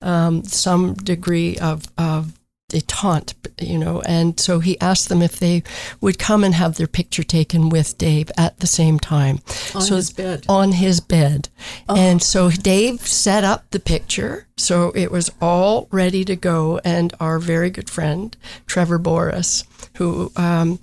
um, 0.00 0.44
some 0.44 0.94
degree 0.94 1.56
of, 1.58 1.84
of 1.96 2.37
detente, 2.68 3.34
you 3.60 3.78
know. 3.78 4.02
And 4.02 4.38
so 4.38 4.60
he 4.60 4.80
asked 4.80 5.08
them 5.08 5.22
if 5.22 5.38
they 5.38 5.62
would 6.00 6.18
come 6.18 6.44
and 6.44 6.54
have 6.54 6.76
their 6.76 6.86
picture 6.86 7.22
taken 7.22 7.68
with 7.68 7.96
Dave 7.98 8.30
at 8.36 8.58
the 8.60 8.66
same 8.66 8.98
time. 8.98 9.40
On 9.74 9.80
so 9.80 9.96
his 9.96 10.12
bed. 10.12 10.44
on 10.48 10.72
his 10.72 11.00
bed. 11.00 11.48
And 11.88 12.22
so 12.22 12.50
Dave 12.50 13.06
set 13.06 13.44
up 13.44 13.70
the 13.70 13.80
picture. 13.80 14.46
So 14.56 14.92
it 14.94 15.10
was 15.10 15.30
all 15.40 15.88
ready 15.90 16.24
to 16.24 16.36
go. 16.36 16.80
And 16.84 17.14
our 17.20 17.38
very 17.38 17.70
good 17.70 17.88
friend, 17.88 18.36
Trevor 18.66 18.98
Boris, 18.98 19.64
who 19.96 20.30
um, 20.36 20.78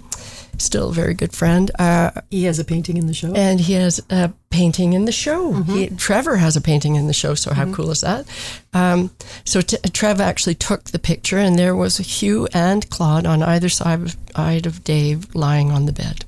still 0.58 0.90
a 0.90 0.94
very 0.94 1.14
good 1.14 1.34
friend, 1.34 1.72
uh, 1.80 2.12
He 2.30 2.44
has 2.46 2.60
a 2.60 2.64
painting 2.66 2.98
in 2.98 3.08
the 3.08 3.14
show. 3.14 3.34
and 3.34 3.60
he 3.60 3.74
has 3.74 4.02
a 4.10 4.32
painting 4.50 4.94
in 4.94 5.06
the 5.06 5.12
show. 5.12 5.54
He, 5.64 5.88
Trevor 5.88 6.38
has 6.38 6.56
a 6.56 6.62
painting 6.62 6.96
in 6.96 7.08
the 7.08 7.14
show, 7.14 7.36
so 7.36 7.54
how 7.54 7.72
cool 7.74 7.92
is 7.92 8.02
that? 8.02 8.26
Um, 8.74 9.12
so 9.44 9.62
t- 9.62 9.78
Trev 9.92 10.22
actually 10.22 10.56
took 10.56 10.86
the 10.86 11.00
picture, 11.00 11.38
and 11.38 11.58
there 11.58 11.76
was 11.76 11.98
Hugh 11.98 12.48
and 12.54 12.90
Claude 12.90 13.26
on 13.26 13.44
either 13.44 13.70
side 13.70 14.02
of, 14.02 14.16
side 14.36 14.66
of 14.66 14.84
Dave 14.84 15.34
lying 15.36 15.72
on 15.72 15.86
the 15.86 15.94
bed. 15.94 16.26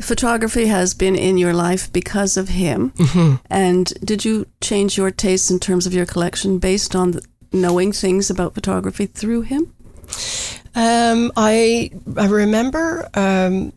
Photography 0.00 0.66
has 0.66 0.94
been 0.94 1.14
in 1.14 1.36
your 1.36 1.52
life 1.52 1.92
because 1.92 2.36
of 2.38 2.48
him. 2.48 2.90
Mm-hmm. 2.92 3.36
And 3.50 3.92
did 4.04 4.24
you 4.24 4.46
change 4.62 4.96
your 4.96 5.10
tastes 5.10 5.50
in 5.50 5.60
terms 5.60 5.86
of 5.86 5.92
your 5.94 6.06
collection 6.06 6.58
based 6.58 6.96
on 6.96 7.20
knowing 7.52 7.92
things 7.92 8.30
about 8.30 8.54
photography 8.54 9.04
through 9.06 9.42
him? 9.42 9.72
Um, 10.74 11.32
I 11.36 11.90
I 12.16 12.26
remember 12.26 13.08
um, 13.14 13.72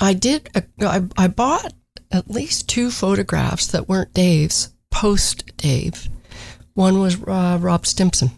I 0.00 0.14
did 0.14 0.48
a, 0.54 0.62
I, 0.80 1.02
I 1.16 1.28
bought 1.28 1.72
at 2.10 2.30
least 2.30 2.68
two 2.68 2.90
photographs 2.90 3.66
that 3.68 3.88
weren't 3.88 4.14
Dave's 4.14 4.70
post 4.90 5.56
Dave. 5.56 6.08
One 6.74 7.00
was 7.00 7.20
uh, 7.22 7.58
Rob 7.60 7.86
Stimpson. 7.86 8.30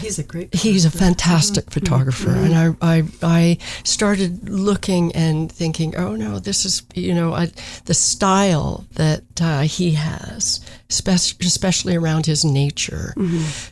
He's 0.00 0.18
a 0.18 0.22
great. 0.24 0.54
He's 0.54 0.84
a 0.86 0.90
fantastic 0.90 1.70
photographer, 1.70 2.30
and 2.30 2.54
I, 2.54 2.74
I 2.80 3.02
I 3.22 3.58
started 3.84 4.48
looking 4.48 5.12
and 5.14 5.52
thinking, 5.52 5.94
oh 5.94 6.16
no, 6.16 6.38
this 6.38 6.64
is 6.64 6.82
you 6.94 7.14
know 7.14 7.34
I, 7.34 7.50
the 7.84 7.92
style 7.94 8.86
that 8.94 9.22
uh, 9.40 9.60
he 9.62 9.92
has, 9.92 10.60
spec- 10.88 11.40
especially 11.44 11.96
around 11.96 12.24
his 12.26 12.44
nature 12.46 13.14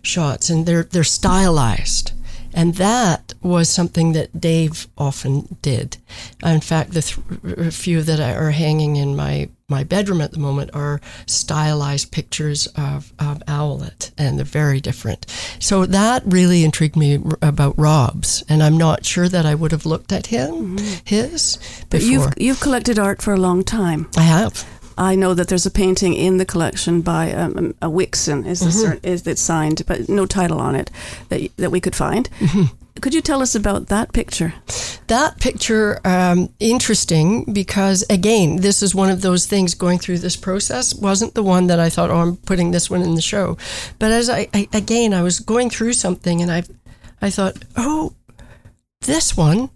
shots, 0.03 0.51
and 0.51 0.67
they're 0.67 0.85
they're 0.85 1.03
stylized. 1.05 2.13
And 2.55 2.75
that 2.77 3.35
was 3.43 3.69
something 3.69 4.13
that 4.13 4.41
Dave 4.41 4.87
often 4.97 5.57
did. 5.63 5.97
In 6.45 6.61
fact, 6.61 6.93
the 6.93 7.03
th- 7.03 7.75
few 7.75 8.03
that 8.03 8.21
are 8.21 8.51
hanging 8.51 8.97
in 8.97 9.17
my, 9.17 9.49
my 9.69 9.85
bedroom 9.85 10.21
at 10.21 10.33
the 10.33 10.39
moment 10.39 10.71
are 10.75 11.01
stylized 11.27 12.13
pictures 12.13 12.67
of, 12.77 13.13
of 13.19 13.43
Owlet, 13.49 14.11
and 14.19 14.39
they're 14.39 14.45
very 14.45 14.81
different. 14.81 15.27
So 15.59 15.87
that 15.87 16.23
really 16.27 16.63
intrigued 16.65 16.97
me 16.97 17.19
r- 17.25 17.39
about 17.41 17.79
Rob's, 17.79 18.45
and 18.49 18.63
I'm 18.63 18.77
not 18.77 19.05
sure 19.05 19.29
that 19.29 19.47
I 19.47 19.55
would 19.55 19.73
have 19.73 19.87
looked 19.87 20.13
at 20.13 20.27
him, 20.27 20.77
mm-hmm. 20.77 21.01
his, 21.05 21.59
But 21.91 22.01
before. 22.01 22.11
you've 22.11 22.33
you've 22.37 22.61
collected 22.61 22.99
art 22.99 23.23
for 23.23 23.33
a 23.33 23.41
long 23.41 23.65
time. 23.65 24.09
I 24.17 24.23
have. 24.23 24.65
I 24.99 25.15
know 25.15 25.35
that 25.35 25.49
there's 25.49 25.67
a 25.67 25.71
painting 25.71 26.15
in 26.15 26.39
the 26.39 26.45
collection 26.45 27.01
by 27.03 27.33
um, 27.33 27.75
a 27.81 27.89
Wixon, 27.89 28.47
is, 28.47 28.61
Mm-hmm. 28.61 28.71
cer- 28.71 29.01
is 29.03 29.27
it 29.27 29.39
signed, 29.39 29.83
but 29.87 30.09
no 30.09 30.27
title 30.27 30.61
on 30.61 30.75
it 30.75 30.91
that 31.29 31.41
that 31.57 31.71
we 31.71 31.81
could 31.81 31.97
find. 31.97 32.29
Mm-hmm. 32.41 32.75
Could 33.01 33.15
you 33.15 33.23
tell 33.23 33.41
us 33.43 33.55
about 33.55 33.87
that 33.89 34.13
picture? 34.13 34.55
that 35.09 35.39
picture 35.41 35.99
um, 36.07 36.49
interesting 36.61 37.45
because 37.53 38.05
again 38.09 38.57
this 38.63 38.83
is 38.83 38.95
one 38.95 39.11
of 39.11 39.21
those 39.21 39.47
things 39.47 39.75
going 39.75 39.99
through 39.99 40.17
this 40.19 40.37
process 40.37 40.95
wasn't 40.95 41.35
the 41.35 41.43
one 41.43 41.67
that 41.67 41.79
i 41.81 41.91
thought 41.91 42.09
oh 42.11 42.17
i'm 42.21 42.37
putting 42.37 42.71
this 42.71 42.89
one 42.89 43.03
in 43.03 43.15
the 43.15 43.21
show 43.21 43.57
but 43.99 44.11
as 44.13 44.31
i, 44.31 44.47
I 44.55 44.69
again 44.73 45.13
i 45.13 45.23
was 45.23 45.41
going 45.41 45.69
through 45.71 45.93
something 45.95 46.41
and 46.41 46.51
i 46.51 46.63
i 47.21 47.29
thought 47.31 47.57
oh 47.77 48.15
this 49.03 49.37
one 49.37 49.69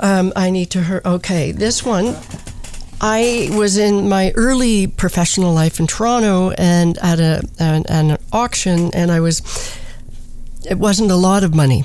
um, 0.00 0.32
i 0.36 0.50
need 0.50 0.70
to 0.70 0.82
hear 0.84 1.02
okay 1.04 1.52
this 1.52 1.84
one 1.84 2.14
I 3.06 3.50
was 3.52 3.76
in 3.76 4.08
my 4.08 4.32
early 4.34 4.86
professional 4.86 5.52
life 5.52 5.78
in 5.78 5.86
Toronto 5.86 6.52
and 6.52 6.96
at 7.02 7.20
a 7.20 7.46
an, 7.58 7.84
an 7.90 8.16
auction, 8.32 8.90
and 8.94 9.12
I 9.12 9.20
was. 9.20 9.42
It 10.66 10.78
wasn't 10.78 11.10
a 11.10 11.16
lot 11.16 11.44
of 11.44 11.54
money, 11.54 11.84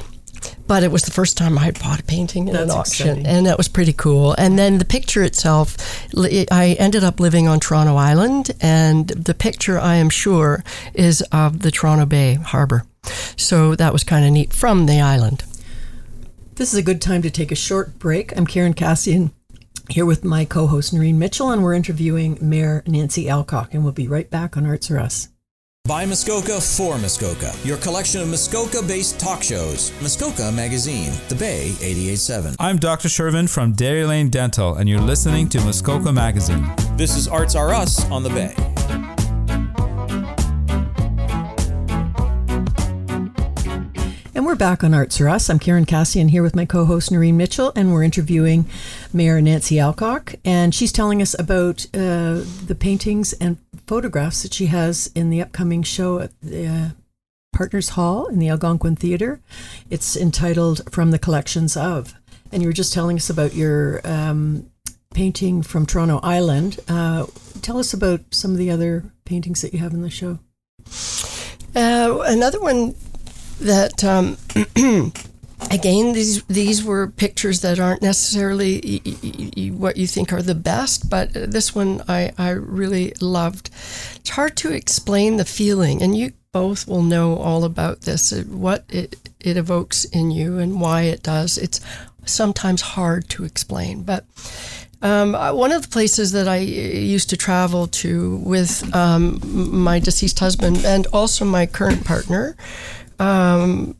but 0.65 0.81
it 0.81 0.91
was 0.91 1.03
the 1.03 1.11
first 1.11 1.35
time 1.35 1.57
I 1.57 1.65
had 1.65 1.77
bought 1.77 1.99
a 1.99 2.03
painting 2.03 2.47
in 2.47 2.55
an 2.55 2.71
auction, 2.71 3.07
exciting. 3.09 3.27
and 3.27 3.45
that 3.47 3.57
was 3.57 3.67
pretty 3.67 3.91
cool. 3.91 4.33
And 4.37 4.57
then 4.57 4.77
the 4.77 4.85
picture 4.85 5.21
itself, 5.21 5.75
I 6.15 6.77
ended 6.79 7.03
up 7.03 7.19
living 7.19 7.49
on 7.49 7.59
Toronto 7.59 7.97
Island, 7.97 8.51
and 8.61 9.09
the 9.09 9.33
picture 9.33 9.77
I 9.77 9.95
am 9.95 10.09
sure 10.09 10.63
is 10.93 11.21
of 11.33 11.63
the 11.63 11.71
Toronto 11.71 12.05
Bay 12.05 12.35
Harbor. 12.35 12.85
So 13.35 13.75
that 13.75 13.91
was 13.91 14.05
kind 14.05 14.25
of 14.25 14.31
neat 14.31 14.53
from 14.53 14.85
the 14.85 15.01
island. 15.01 15.43
This 16.55 16.71
is 16.71 16.79
a 16.79 16.83
good 16.83 17.01
time 17.01 17.21
to 17.23 17.29
take 17.29 17.51
a 17.51 17.55
short 17.55 17.99
break. 17.99 18.37
I'm 18.37 18.47
Karen 18.47 18.73
Cassian 18.73 19.33
here 19.91 20.05
with 20.05 20.23
my 20.23 20.45
co 20.45 20.67
host 20.67 20.93
Noreen 20.93 21.19
Mitchell, 21.19 21.51
and 21.51 21.63
we're 21.63 21.73
interviewing 21.73 22.37
Mayor 22.41 22.83
Nancy 22.87 23.27
Alcock, 23.27 23.73
and 23.73 23.83
we'll 23.83 23.93
be 23.93 24.07
right 24.07 24.29
back 24.29 24.57
on 24.57 24.65
Arts 24.65 24.89
Are 24.91 24.99
Us. 24.99 25.29
By 25.85 26.05
Muskoka 26.05 26.61
for 26.61 26.99
Muskoka, 26.99 27.51
your 27.63 27.77
collection 27.77 28.21
of 28.21 28.27
Muskoka 28.27 28.83
based 28.83 29.19
talk 29.19 29.41
shows. 29.41 29.91
Muskoka 30.01 30.51
Magazine, 30.51 31.11
The 31.29 31.35
Bay 31.35 31.69
887. 31.81 32.55
I'm 32.59 32.77
Dr. 32.77 33.07
Shervin 33.07 33.49
from 33.49 33.73
Dairy 33.73 34.05
Lane 34.05 34.29
Dental, 34.29 34.75
and 34.75 34.87
you're 34.87 35.01
listening 35.01 35.49
to 35.49 35.59
Muskoka 35.61 36.11
Magazine. 36.11 36.69
This 36.95 37.17
is 37.17 37.27
Arts 37.27 37.55
Are 37.55 37.73
Us 37.73 38.05
on 38.11 38.23
The 38.23 38.29
Bay. 38.29 39.18
Back 44.59 44.83
on 44.83 44.93
Arts 44.93 45.21
Are 45.21 45.29
Us. 45.29 45.49
I'm 45.49 45.57
Karen 45.57 45.85
Cassian 45.85 46.27
here 46.27 46.43
with 46.43 46.53
my 46.53 46.65
co 46.65 46.83
host 46.83 47.13
Noreen 47.13 47.37
Mitchell, 47.37 47.71
and 47.77 47.93
we're 47.93 48.03
interviewing 48.03 48.65
Mayor 49.13 49.39
Nancy 49.39 49.79
Alcock. 49.79 50.35
And 50.43 50.75
she's 50.75 50.91
telling 50.91 51.21
us 51.21 51.33
about 51.39 51.85
uh, 51.93 52.43
the 52.65 52.75
paintings 52.77 53.31
and 53.31 53.57
photographs 53.87 54.43
that 54.43 54.53
she 54.53 54.65
has 54.65 55.11
in 55.15 55.29
the 55.29 55.41
upcoming 55.41 55.81
show 55.81 56.19
at 56.19 56.31
the 56.41 56.67
uh, 56.67 56.89
Partners 57.53 57.89
Hall 57.91 58.27
in 58.27 58.39
the 58.39 58.49
Algonquin 58.49 58.97
Theatre. 58.97 59.39
It's 59.89 60.17
entitled 60.17 60.81
From 60.91 61.11
the 61.11 61.19
Collections 61.19 61.77
of. 61.77 62.13
And 62.51 62.61
you 62.61 62.67
were 62.67 62.73
just 62.73 62.93
telling 62.93 63.15
us 63.15 63.29
about 63.29 63.53
your 63.53 64.01
um, 64.03 64.69
painting 65.13 65.63
from 65.63 65.85
Toronto 65.85 66.19
Island. 66.21 66.81
Uh, 66.89 67.27
tell 67.61 67.77
us 67.77 67.93
about 67.93 68.19
some 68.31 68.51
of 68.51 68.57
the 68.57 68.71
other 68.71 69.05
paintings 69.23 69.61
that 69.61 69.71
you 69.71 69.79
have 69.79 69.93
in 69.93 70.01
the 70.01 70.09
show. 70.09 70.37
Uh, 71.73 72.23
another 72.25 72.59
one 72.59 72.95
that 73.59 74.03
um, 74.03 74.37
again 75.71 76.13
these 76.13 76.43
these 76.43 76.83
were 76.83 77.07
pictures 77.07 77.61
that 77.61 77.79
aren't 77.79 78.01
necessarily 78.01 79.01
what 79.71 79.97
you 79.97 80.07
think 80.07 80.31
are 80.33 80.41
the 80.41 80.55
best, 80.55 81.09
but 81.09 81.33
this 81.33 81.75
one 81.75 82.01
I 82.07 82.31
I 82.37 82.49
really 82.51 83.13
loved. 83.21 83.69
It's 84.15 84.29
hard 84.29 84.55
to 84.57 84.71
explain 84.71 85.37
the 85.37 85.45
feeling, 85.45 86.01
and 86.01 86.17
you 86.17 86.31
both 86.51 86.87
will 86.87 87.03
know 87.03 87.37
all 87.37 87.63
about 87.63 88.01
this. 88.01 88.33
uh, 88.33 88.43
What 88.47 88.85
it 88.89 89.15
it 89.39 89.57
evokes 89.57 90.05
in 90.05 90.31
you 90.31 90.57
and 90.57 90.81
why 90.81 91.03
it 91.03 91.23
does. 91.23 91.57
It's 91.57 91.79
sometimes 92.25 92.81
hard 92.81 93.29
to 93.29 93.43
explain, 93.45 94.03
but. 94.03 94.25
Um, 95.01 95.33
uh, 95.33 95.53
one 95.53 95.71
of 95.71 95.81
the 95.81 95.87
places 95.87 96.33
that 96.33 96.49
I 96.49 96.57
uh, 96.57 96.59
used 96.59 97.29
to 97.29 97.37
travel 97.37 97.87
to 97.87 98.35
with 98.43 98.83
um, 98.93 99.39
my 99.71 99.97
deceased 99.97 100.39
husband 100.39 100.83
and 100.83 101.07
also 101.13 101.45
my 101.45 101.65
current 101.67 102.03
partner, 102.03 102.57
um, 103.19 103.95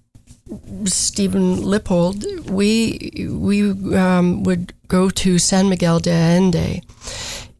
Stephen 0.85 1.61
Lippold, 1.63 2.49
we 2.49 3.27
we 3.29 3.71
um, 3.95 4.43
would 4.43 4.73
go 4.87 5.09
to 5.09 5.37
San 5.37 5.69
Miguel 5.69 5.99
de 5.99 6.11
Allende 6.11 6.81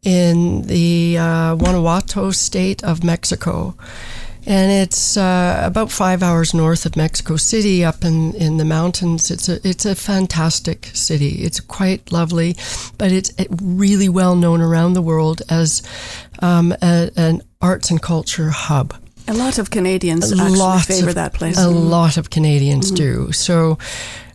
in 0.01 0.63
the 0.63 1.17
uh, 1.17 1.55
Guanajuato 1.55 2.31
state 2.31 2.83
of 2.83 3.03
Mexico. 3.03 3.75
And 4.47 4.71
it's 4.71 5.17
uh, 5.17 5.61
about 5.63 5.91
five 5.91 6.23
hours 6.23 6.53
north 6.53 6.85
of 6.85 6.95
Mexico 6.95 7.35
City, 7.35 7.83
up 7.85 8.03
in, 8.03 8.33
in 8.35 8.57
the 8.57 8.65
mountains. 8.65 9.29
It's 9.29 9.49
a 9.49 9.67
it's 9.67 9.85
a 9.85 9.93
fantastic 9.93 10.89
city. 10.93 11.43
It's 11.43 11.59
quite 11.59 12.11
lovely, 12.11 12.55
but 12.97 13.11
it's 13.11 13.31
really 13.61 14.09
well 14.09 14.35
known 14.35 14.61
around 14.61 14.93
the 14.93 15.03
world 15.03 15.43
as 15.49 15.83
um, 16.41 16.73
a, 16.81 17.11
an 17.15 17.43
arts 17.61 17.91
and 17.91 18.01
culture 18.01 18.49
hub 18.49 18.95
A 19.29 19.33
lot 19.33 19.59
of 19.59 19.69
Canadians 19.69 20.31
a 20.31 20.35
actually 20.35 21.09
of, 21.09 21.15
that 21.15 21.33
place. 21.33 21.57
A 21.57 21.69
lot 21.69 22.17
of 22.17 22.29
Canadians 22.29 22.91
do. 22.91 23.31
So, 23.31 23.77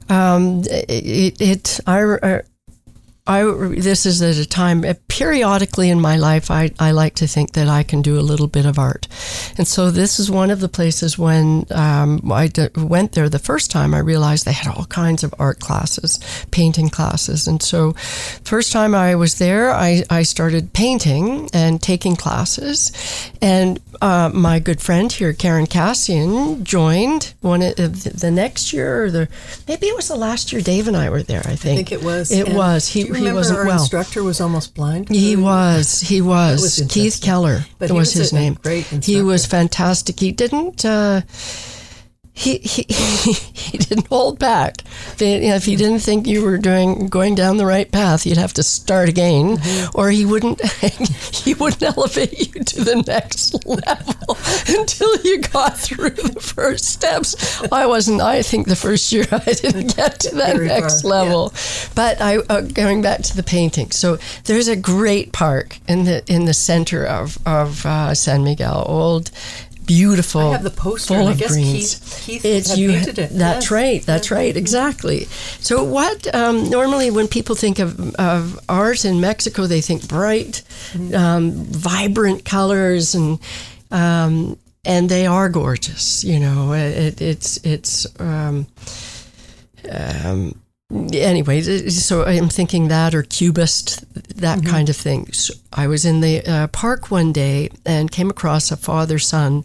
um, 0.08 0.62
it, 0.66 1.40
it 1.40 1.80
I, 1.86 2.42
I, 3.26 3.42
this 3.42 4.04
is 4.04 4.20
at 4.20 4.36
a 4.36 4.46
time, 4.46 4.84
uh, 4.84 4.92
periodically 5.08 5.88
in 5.88 5.98
my 5.98 6.18
life, 6.18 6.50
I, 6.50 6.72
I 6.78 6.90
like 6.90 7.14
to 7.16 7.26
think 7.26 7.52
that 7.52 7.68
I 7.68 7.82
can 7.82 8.02
do 8.02 8.18
a 8.18 8.20
little 8.20 8.48
bit 8.48 8.66
of 8.66 8.78
art. 8.78 9.08
And 9.56 9.66
so 9.66 9.90
this 9.90 10.20
is 10.20 10.30
one 10.30 10.50
of 10.50 10.60
the 10.60 10.68
places 10.68 11.18
when 11.18 11.64
um, 11.70 12.30
I 12.30 12.48
d- 12.48 12.68
went 12.76 13.12
there 13.12 13.30
the 13.30 13.38
first 13.38 13.70
time, 13.70 13.94
I 13.94 14.00
realized 14.00 14.44
they 14.44 14.52
had 14.52 14.76
all 14.76 14.84
kinds 14.84 15.24
of 15.24 15.34
art 15.38 15.58
classes, 15.58 16.18
painting 16.50 16.90
classes. 16.90 17.48
And 17.48 17.62
so, 17.62 17.92
first 18.44 18.72
time 18.72 18.94
I 18.94 19.14
was 19.14 19.38
there, 19.38 19.70
I, 19.70 20.02
I 20.10 20.22
started 20.22 20.74
painting 20.74 21.48
and 21.54 21.80
taking 21.80 22.16
classes. 22.16 22.92
And 23.40 23.80
uh, 24.02 24.30
my 24.34 24.58
good 24.58 24.82
friend 24.82 25.10
here, 25.10 25.32
Karen 25.32 25.66
Cassian, 25.66 26.62
joined 26.62 27.32
one 27.40 27.62
of 27.62 27.76
the, 27.76 27.88
the 27.88 28.30
next 28.30 28.72
year, 28.74 29.04
or 29.04 29.10
the 29.10 29.28
maybe 29.66 29.86
it 29.86 29.96
was 29.96 30.08
the 30.08 30.16
last 30.16 30.52
year 30.52 30.60
Dave 30.60 30.88
and 30.88 30.96
I 30.96 31.08
were 31.08 31.22
there. 31.22 31.42
I 31.46 31.56
think. 31.56 31.72
I 31.72 31.76
think 31.76 31.92
it 31.92 32.02
was. 32.02 32.30
It 32.30 32.48
And 32.48 32.56
was. 32.56 32.88
He, 32.88 33.13
he 33.16 33.32
wasn't 33.32 33.58
our 33.58 33.66
well. 33.66 33.80
instructor 33.80 34.22
was 34.22 34.40
almost 34.40 34.74
blind. 34.74 35.08
He 35.08 35.36
was. 35.36 36.00
He 36.00 36.20
was. 36.20 36.60
was 36.60 36.86
Keith. 36.92 37.20
Keller 37.22 37.64
But 37.78 37.90
was, 37.90 37.98
was 38.08 38.12
his 38.14 38.32
name. 38.32 38.58
great 38.62 38.84
he 39.04 39.22
was 39.22 39.46
fantastic. 39.46 40.18
He 40.20 40.32
didn't. 40.32 40.84
Uh, 40.84 41.22
he, 42.36 42.58
he, 42.58 42.82
he 42.88 43.78
didn't 43.78 44.08
hold 44.08 44.38
back. 44.38 44.78
If 45.12 45.20
he, 45.20 45.34
you 45.44 45.48
know, 45.50 45.54
if 45.54 45.64
he 45.64 45.76
didn't 45.76 46.00
think 46.00 46.26
you 46.26 46.42
were 46.44 46.58
doing 46.58 47.06
going 47.08 47.34
down 47.36 47.56
the 47.58 47.66
right 47.66 47.90
path, 47.90 48.26
you'd 48.26 48.38
have 48.38 48.52
to 48.54 48.62
start 48.62 49.08
again, 49.08 49.56
Mm-hmm. 49.56 49.98
or 49.98 50.10
he 50.10 50.24
wouldn't 50.24 50.60
he 51.32 51.54
wouldn't 51.54 51.82
elevate 51.82 52.54
you 52.54 52.62
to 52.64 52.84
the 52.84 53.02
next 53.06 53.54
level 53.66 54.36
until 54.68 55.16
you 55.22 55.38
got 55.42 55.76
through 55.78 56.10
the 56.10 56.40
first 56.40 56.84
steps. 56.86 57.62
I 57.72 57.86
wasn't. 57.86 58.20
I 58.20 58.42
think 58.42 58.66
the 58.66 58.76
first 58.76 59.12
year 59.12 59.26
I 59.30 59.38
didn't 59.52 59.96
get 59.96 60.20
to 60.20 60.34
that 60.36 60.56
Very 60.56 60.68
next 60.68 61.02
far, 61.02 61.10
level. 61.10 61.52
But 61.94 62.20
I 62.20 62.38
uh, 62.48 62.62
going 62.62 63.02
back 63.02 63.22
to 63.22 63.36
the 63.36 63.42
painting. 63.42 63.90
So 63.92 64.18
there's 64.44 64.68
a 64.68 64.76
great 64.76 65.32
park 65.32 65.78
in 65.88 66.04
the 66.04 66.22
in 66.26 66.44
the 66.46 66.54
center 66.54 67.04
of 67.06 67.38
of 67.46 67.86
uh, 67.86 68.14
San 68.14 68.42
Miguel, 68.44 68.84
old 68.88 69.30
beautiful. 69.86 70.40
I 70.40 70.52
have 70.52 70.62
the 70.62 70.70
poster. 70.70 71.14
full 71.14 71.28
of 71.28 71.38
guess 71.38 71.52
greens. 71.52 71.94
Keith, 71.94 72.24
Keith 72.24 72.44
It's 72.44 72.76
you. 72.76 72.90
painted 72.92 73.18
it. 73.18 73.30
That's 73.32 73.66
Yes. 73.66 73.70
right. 73.70 74.02
That's 74.06 74.30
Yeah. 74.30 74.36
right. 74.36 74.56
Exactly. 74.56 75.26
So, 75.60 75.82
what 75.84 76.32
um, 76.34 76.68
normally 76.70 77.10
when 77.10 77.28
people 77.28 77.54
think 77.54 77.78
of, 77.78 78.14
of 78.16 78.58
art 78.68 79.04
in 79.04 79.20
Mexico, 79.20 79.66
they 79.66 79.80
think 79.80 80.06
bright, 80.08 80.62
Mm-hmm. 80.92 81.14
um, 81.14 81.52
vibrant 81.66 82.44
colors, 82.44 83.14
and 83.14 83.38
um, 83.90 84.56
and 84.84 85.08
they 85.08 85.26
are 85.26 85.48
gorgeous. 85.48 86.24
You 86.24 86.38
know, 86.40 86.72
it, 86.72 87.20
it's 87.20 87.58
it's. 87.64 88.06
Um, 88.20 88.66
um, 89.90 90.54
anyway, 91.12 91.60
so 91.90 92.24
I'm 92.24 92.48
thinking 92.48 92.88
that 92.88 93.14
or 93.14 93.22
cubist, 93.22 94.04
that 94.40 94.58
Mm-hmm. 94.58 94.70
kind 94.70 94.88
of 94.88 94.96
thing. 94.96 95.32
So 95.32 95.54
I 95.72 95.86
was 95.86 96.04
in 96.04 96.20
the 96.20 96.46
uh, 96.46 96.66
park 96.68 97.10
one 97.10 97.32
day 97.32 97.70
and 97.84 98.10
came 98.10 98.30
across 98.30 98.70
a 98.70 98.76
father 98.76 99.18
son 99.18 99.64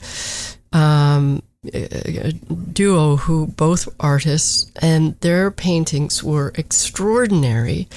um, 0.73 1.41
uh, 1.73 2.31
duo 2.73 3.17
who 3.17 3.47
both 3.47 3.87
artists, 3.99 4.71
and 4.81 5.19
their 5.19 5.51
paintings 5.51 6.23
were 6.23 6.51
extraordinary, 6.55 7.87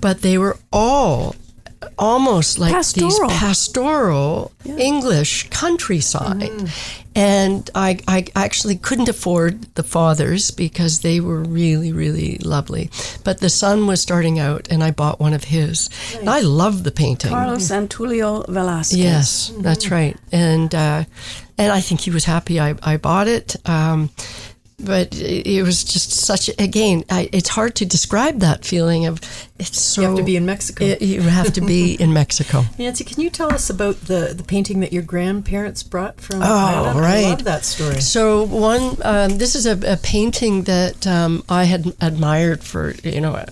but 0.00 0.20
they 0.20 0.36
were 0.38 0.56
all 0.72 1.34
almost 1.98 2.58
like 2.58 2.72
Pastoral. 2.72 3.08
these 3.08 3.18
pastoral 3.38 4.52
English 4.64 5.48
countryside. 5.50 6.70
And 7.14 7.68
I, 7.74 7.98
I 8.06 8.26
actually 8.36 8.76
couldn't 8.76 9.08
afford 9.08 9.62
the 9.74 9.82
fathers 9.82 10.52
because 10.52 11.00
they 11.00 11.18
were 11.20 11.40
really, 11.40 11.92
really 11.92 12.38
lovely. 12.38 12.90
But 13.24 13.40
the 13.40 13.50
son 13.50 13.88
was 13.88 14.00
starting 14.00 14.38
out, 14.38 14.68
and 14.70 14.84
I 14.84 14.92
bought 14.92 15.18
one 15.18 15.32
of 15.32 15.44
his. 15.44 15.90
And 16.16 16.30
I 16.30 16.40
love 16.40 16.84
the 16.84 16.92
painting. 16.92 17.30
Carlos 17.30 17.70
Antulio 17.70 18.46
Velasquez. 18.48 18.98
Yes, 18.98 19.52
that's 19.58 19.90
right. 19.90 20.16
And 20.30 20.72
uh, 20.72 21.04
and 21.58 21.72
I 21.72 21.80
think 21.80 22.00
he 22.02 22.10
was 22.10 22.24
happy 22.24 22.60
I, 22.60 22.76
I 22.82 22.96
bought 22.98 23.26
it. 23.26 23.56
Um, 23.68 24.10
but 24.80 25.16
it, 25.18 25.62
was 25.62 25.82
just 25.84 26.10
such 26.12 26.48
again. 26.58 27.04
I, 27.10 27.28
it's 27.32 27.48
hard 27.48 27.74
to 27.76 27.84
describe 27.86 28.40
that 28.40 28.64
feeling 28.64 29.06
of 29.06 29.20
it's 29.58 29.80
so. 29.80 30.00
You 30.02 30.06
have 30.08 30.16
to 30.18 30.22
be 30.24 30.36
in 30.36 30.46
Mexico. 30.46 30.84
it- 30.84 31.02
you 31.02 31.20
have 31.22 31.52
to 31.54 31.60
be 31.60 31.94
in 32.00 32.12
Mexico. 32.12 32.62
Nancy, 32.78 33.04
can 33.04 33.20
you 33.20 33.28
tell 33.30 33.52
us 33.52 33.68
about 33.70 33.96
the, 34.02 34.32
the 34.36 34.44
painting 34.44 34.80
that 34.80 34.92
your 34.92 35.02
grandparents 35.02 35.82
brought 35.82 36.20
from 36.20 36.42
Oh, 36.42 36.46
Ireland? 36.46 36.98
I 36.98 37.02
right. 37.02 37.22
love 37.24 37.44
that 37.44 37.64
story. 37.64 38.00
So 38.00 38.44
one, 38.44 38.96
um, 39.02 39.38
this 39.38 39.54
is 39.56 39.66
a, 39.66 39.94
a 39.94 39.96
painting 39.96 40.62
that 40.64 41.06
um, 41.06 41.42
I 41.48 41.64
had 41.64 41.92
admired 42.00 42.62
for 42.62 42.92
you 43.02 43.20
know 43.20 43.34
a, 43.34 43.46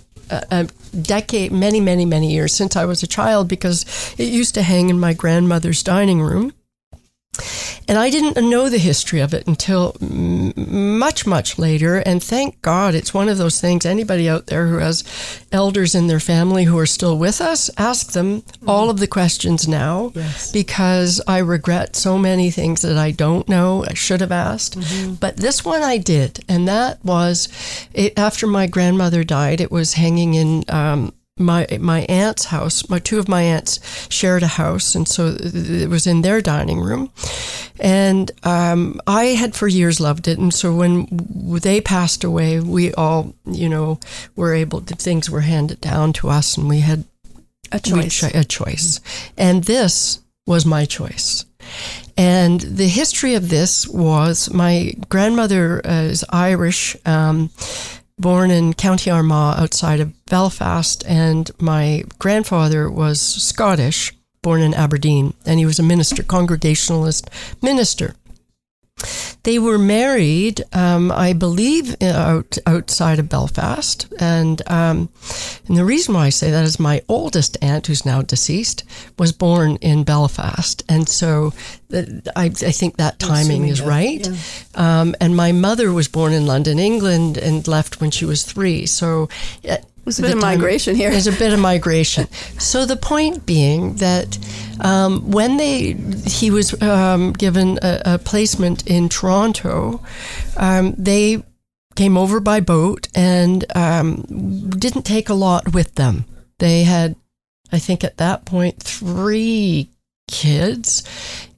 a 0.51 0.65
decade, 1.01 1.51
many, 1.53 1.81
many, 1.81 2.05
many 2.05 2.33
years 2.33 2.55
since 2.55 2.77
I 2.77 2.85
was 2.85 3.03
a 3.03 3.07
child 3.07 3.49
because 3.49 4.15
it 4.17 4.25
used 4.29 4.55
to 4.55 4.63
hang 4.63 4.91
in 4.91 4.99
my 5.01 5.13
grandmother's 5.13 5.83
dining 5.83 6.21
room. 6.23 6.53
And 7.89 7.99
I 7.99 8.11
didn't 8.11 8.37
know 8.51 8.69
the 8.69 8.79
history 8.79 9.21
of 9.21 9.33
it 9.33 9.47
until 9.47 9.97
much, 10.01 11.27
much 11.27 11.59
later. 11.59 11.99
And 11.99 12.23
thank 12.23 12.61
God 12.63 12.95
it's 12.95 13.15
one 13.15 13.29
of 13.29 13.39
those 13.39 13.61
things. 13.61 13.87
Anybody 13.87 14.29
out 14.29 14.47
there 14.47 14.67
who 14.67 14.79
has 14.79 15.05
elders 15.53 15.95
in 15.95 16.07
their 16.09 16.19
family 16.21 16.65
who 16.65 16.79
are 16.79 16.87
still 16.87 17.17
with 17.17 17.41
us, 17.41 17.71
ask 17.79 18.13
them 18.13 18.43
all 18.67 18.91
of 18.91 18.99
the 18.99 19.07
questions 19.07 19.69
now 19.69 20.11
Yes. 20.15 20.51
because 20.53 21.21
I 21.29 21.39
regret 21.39 21.95
so 21.97 22.19
many 22.19 22.51
things 22.51 22.83
that 22.83 22.97
I 22.99 23.13
don't 23.13 23.49
know, 23.49 23.85
I 23.89 23.95
should 23.95 24.21
have 24.21 24.33
asked. 24.33 24.77
But 25.21 25.37
this 25.37 25.65
one 25.65 25.83
I 25.83 25.99
did. 25.99 26.45
And 26.49 26.67
that 26.67 27.05
was 27.05 27.49
it, 27.95 28.19
after 28.19 28.47
my 28.47 28.67
grandmother 28.67 29.23
died, 29.25 29.61
it 29.61 29.71
was 29.71 29.95
hanging 29.95 30.35
in. 30.35 30.65
Um, 30.69 31.13
my 31.39 31.67
my 31.81 32.01
aunt's 32.09 32.47
house. 32.47 32.89
My 32.89 32.99
two 32.99 33.19
of 33.19 33.29
my 33.29 33.43
aunts 33.43 33.79
shared 34.11 34.43
a 34.43 34.47
house, 34.47 34.95
and 34.95 35.07
so 35.07 35.37
it 35.39 35.89
was 35.91 36.07
in 36.07 36.23
their 36.23 36.41
dining 36.41 36.81
room. 36.81 37.11
And 37.79 38.31
um, 38.43 39.01
I 39.07 39.27
had 39.27 39.55
for 39.55 39.69
years 39.69 40.01
loved 40.01 40.29
it, 40.29 40.39
and 40.39 40.53
so 40.53 40.75
when 40.75 41.07
they 41.63 41.81
passed 41.81 42.25
away, 42.25 42.61
we 42.61 42.93
all, 42.95 43.35
you 43.45 43.69
know, 43.69 44.01
were 44.35 44.55
able 44.55 44.81
to. 44.83 44.95
Things 44.95 45.29
were 45.29 45.43
handed 45.43 45.81
down 45.81 46.13
to 46.15 46.31
us, 46.31 46.57
and 46.57 46.69
we 46.69 46.81
had 46.81 47.05
A 47.71 47.81
choice. 47.81 48.19
cho- 48.21 48.31
a 48.33 48.45
choice. 48.45 49.01
And 49.37 49.65
this 49.65 50.21
was 50.47 50.65
my 50.65 50.87
choice. 50.87 51.45
And 52.17 52.61
the 52.61 52.89
history 52.89 53.35
of 53.35 53.51
this 53.51 53.87
was 53.89 54.51
my 54.55 54.95
grandmother 55.11 55.85
uh, 55.87 56.03
is 56.05 56.25
Irish, 56.31 56.97
um, 57.05 57.51
born 58.19 58.51
in 58.51 58.73
County 58.73 59.11
Armagh 59.11 59.59
outside 59.59 60.01
of 60.01 60.25
Belfast, 60.27 61.05
and 61.07 61.51
my 61.61 62.05
grandfather 62.19 62.91
was 62.91 63.21
Scottish, 63.21 64.13
born 64.43 64.63
in 64.63 64.75
Aberdeen, 64.75 65.35
and 65.45 65.59
he 65.59 65.67
was 65.67 65.79
a 65.79 65.83
minister, 65.83 66.23
Congregationalist 66.23 67.29
minister. 67.63 68.15
They 69.47 69.61
were 69.61 69.79
married, 69.79 70.65
um, 70.73 71.13
I 71.13 71.33
believe, 71.33 71.95
uh, 72.03 72.07
out, 72.07 72.59
outside 72.67 73.21
of 73.21 73.29
Belfast. 73.29 74.13
And, 74.19 74.61
um, 74.67 75.09
and 75.69 75.77
the 75.77 75.85
reason 75.85 76.15
why 76.15 76.27
I 76.27 76.31
say 76.31 76.51
that 76.51 76.65
is 76.65 76.81
my 76.81 77.01
oldest 77.09 77.57
aunt, 77.63 77.87
who's 77.87 78.05
now 78.05 78.23
deceased, 78.23 78.83
was 79.21 79.31
born 79.31 79.77
in 79.77 80.03
Belfast. 80.03 80.83
And 80.89 81.09
so 81.09 81.53
that, 81.91 82.27
I, 82.35 82.47
I 82.47 82.73
think 82.73 82.97
that 82.97 83.21
timing 83.21 83.69
is 83.69 83.81
right. 83.81 84.27
yeah. 84.27 84.37
Um, 84.75 85.15
and 85.21 85.37
my 85.37 85.53
mother 85.53 85.93
was 85.93 86.09
born 86.09 86.33
in 86.33 86.47
London, 86.47 86.81
England, 86.81 87.39
and 87.39 87.69
left 87.69 88.01
when 88.01 88.11
she 88.11 88.25
was 88.25 88.43
three. 88.43 88.85
So 88.87 89.29
was 90.07 90.19
a 90.21 90.23
bit 90.23 90.33
of 90.33 90.41
migration 90.41 90.95
here. 90.95 91.11
There's 91.11 91.27
a 91.27 91.33
bit 91.33 91.53
of 91.53 91.59
migration. 91.59 92.29
so 92.59 92.87
the 92.87 92.97
point 92.97 93.45
being 93.45 93.97
that 93.97 94.39
um, 94.81 95.31
when 95.31 95.57
they 95.57 95.93
he 96.27 96.51
was 96.51 96.81
um, 96.81 97.33
given 97.33 97.79
a, 97.83 98.03
a 98.05 98.19
placement 98.19 98.87
in 98.87 99.09
Toronto, 99.09 100.01
um, 100.57 100.95
they 100.97 101.43
came 101.97 102.17
over 102.17 102.41
by 102.41 102.61
boat 102.61 103.09
and 103.15 103.65
um, 103.75 104.23
didn't 104.71 105.03
take 105.03 105.29
a 105.29 105.35
lot 105.35 105.75
with 105.75 105.95
them. 105.97 106.25
They 106.59 106.85
had, 106.85 107.17
I 107.73 107.79
think, 107.79 108.05
at 108.05 108.19
that 108.19 108.45
point, 108.45 108.83
three 108.83 109.91
kids. 110.31 111.03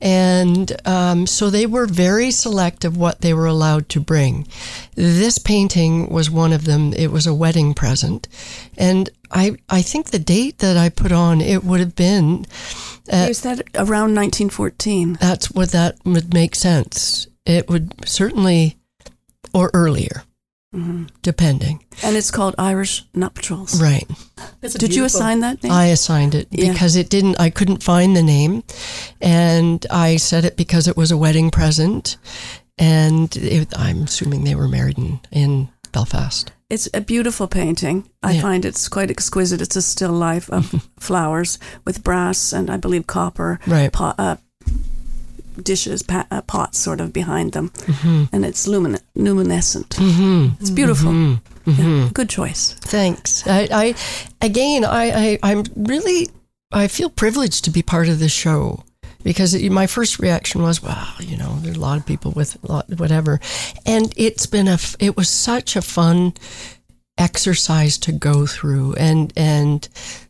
And 0.01 0.73
um, 0.87 1.27
so 1.27 1.51
they 1.51 1.67
were 1.67 1.87
very 1.87 2.31
selective 2.31 2.97
what 2.97 3.21
they 3.21 3.35
were 3.35 3.47
allowed 3.47 3.89
to 3.91 4.01
bring. 4.01 4.47
This 4.95 5.39
painting 5.39 6.09
was 6.09 6.31
one 6.31 6.53
of 6.53 6.65
them. 6.65 6.93
It 6.93 7.11
was 7.11 7.27
a 7.27 7.35
wedding 7.35 7.75
present. 7.75 8.29
And 8.77 9.11
I, 9.31 9.57
I 9.69 9.83
think 9.83 10.07
the 10.11 10.19
date 10.19 10.59
that 10.59 10.77
I 10.77 10.89
put 10.89 11.13
on, 11.13 11.41
it 11.41 11.65
would 11.65 11.81
have 11.81 11.97
been, 11.97 12.47
You 13.13 13.35
said 13.35 13.63
around 13.75 14.15
1914. 14.15 15.15
that's 15.21 15.51
what 15.51 15.71
that 15.71 15.97
would 16.05 16.33
make 16.33 16.55
sense. 16.55 17.27
It 17.45 17.69
would 17.69 18.07
certainly, 18.07 18.77
or 19.53 19.71
earlier, 19.75 20.23
depending. 21.23 21.85
And 22.03 22.17
it's 22.17 22.31
called 22.31 22.55
Irish 22.59 23.05
Nuptials. 23.15 23.81
Right. 23.81 24.07
Did 24.61 24.95
you 24.95 25.05
assign 25.05 25.41
that 25.41 25.63
name? 25.63 25.73
I 25.73 25.87
assigned 25.87 26.35
it 26.35 26.49
Yeah. 26.51 26.73
because 26.73 26.97
it 26.97 27.09
didn't, 27.09 27.41
I 27.41 27.51
couldn't 27.51 27.83
find 27.83 28.17
the 28.17 28.23
name. 28.23 28.63
And 29.21 29.85
I 29.91 30.17
said 30.17 30.45
it 30.45 30.57
because 30.57 30.89
it 30.89 30.97
was 30.97 31.11
a 31.11 31.17
wedding 31.17 31.51
present. 31.51 32.17
And 32.79 33.35
it, 33.37 33.77
I'm 33.77 34.03
assuming 34.05 34.45
they 34.45 34.55
were 34.55 34.69
married 34.69 34.99
in, 34.99 35.21
in 35.33 35.69
Belfast. 35.93 36.53
It's 36.71 36.89
a 36.93 37.01
beautiful 37.01 37.49
painting. 37.49 38.09
I 38.23 38.33
Yeah. 38.33 38.43
find 38.43 38.65
it's 38.65 38.89
quite 38.89 39.11
exquisite. 39.11 39.61
It's 39.63 39.75
a 39.77 39.83
still 39.83 40.13
life 40.13 40.51
of 40.51 40.87
flowers 41.01 41.59
with 41.85 42.05
brass 42.05 42.53
and 42.53 42.71
I 42.71 42.77
believe 42.77 43.07
copper 43.07 43.59
Right. 43.67 43.91
pot, 43.93 44.15
uh, 44.19 44.37
dishes, 45.65 46.03
pa- 46.03 46.27
uh, 46.31 46.43
pots 46.43 46.79
sort 46.79 47.01
of 47.01 47.13
behind 47.13 47.53
them. 47.53 47.71
Mm-hmm. 47.71 48.25
And 48.35 48.45
it's 48.45 48.67
lumin- 48.67 49.01
luminescent. 49.15 49.97
It's 50.61 50.71
beautiful. 50.71 51.11
Mm-hmm. 51.11 51.71
Yeah, 51.71 52.09
good 52.15 52.31
choice. 52.31 52.75
Thanks. 52.81 53.47
I, 53.47 53.69
I 53.71 53.95
again, 54.41 54.85
I, 54.85 55.11
I, 55.11 55.39
I'm 55.43 55.65
really, 55.77 56.31
I 56.73 56.89
feel 56.89 57.11
privileged 57.11 57.65
to 57.65 57.71
be 57.71 57.83
part 57.83 58.09
of 58.09 58.19
this 58.19 58.33
show 58.33 58.85
because 59.23 59.53
it, 59.53 59.71
my 59.71 59.87
first 59.87 60.19
reaction 60.19 60.63
was, 60.63 60.83
wow, 60.83 61.13
you 61.21 61.37
know, 61.37 61.59
there's 61.61 61.77
a 61.77 61.81
lot 61.81 61.99
of 61.99 62.07
people 62.07 62.33
with 62.33 62.57
a 62.65 62.73
lot, 62.73 62.87
whatever, 62.97 63.41
and 63.85 64.13
it's 64.17 64.47
been 64.47 64.69
a, 64.69 64.79
it 64.99 65.17
was 65.17 65.29
such 65.29 65.77
a 65.77 65.83
fun 65.83 66.33
exercise 67.19 67.99
to 67.99 68.13
go 68.13 68.47
through, 68.47 68.95
and 68.95 69.33
and 69.37 69.89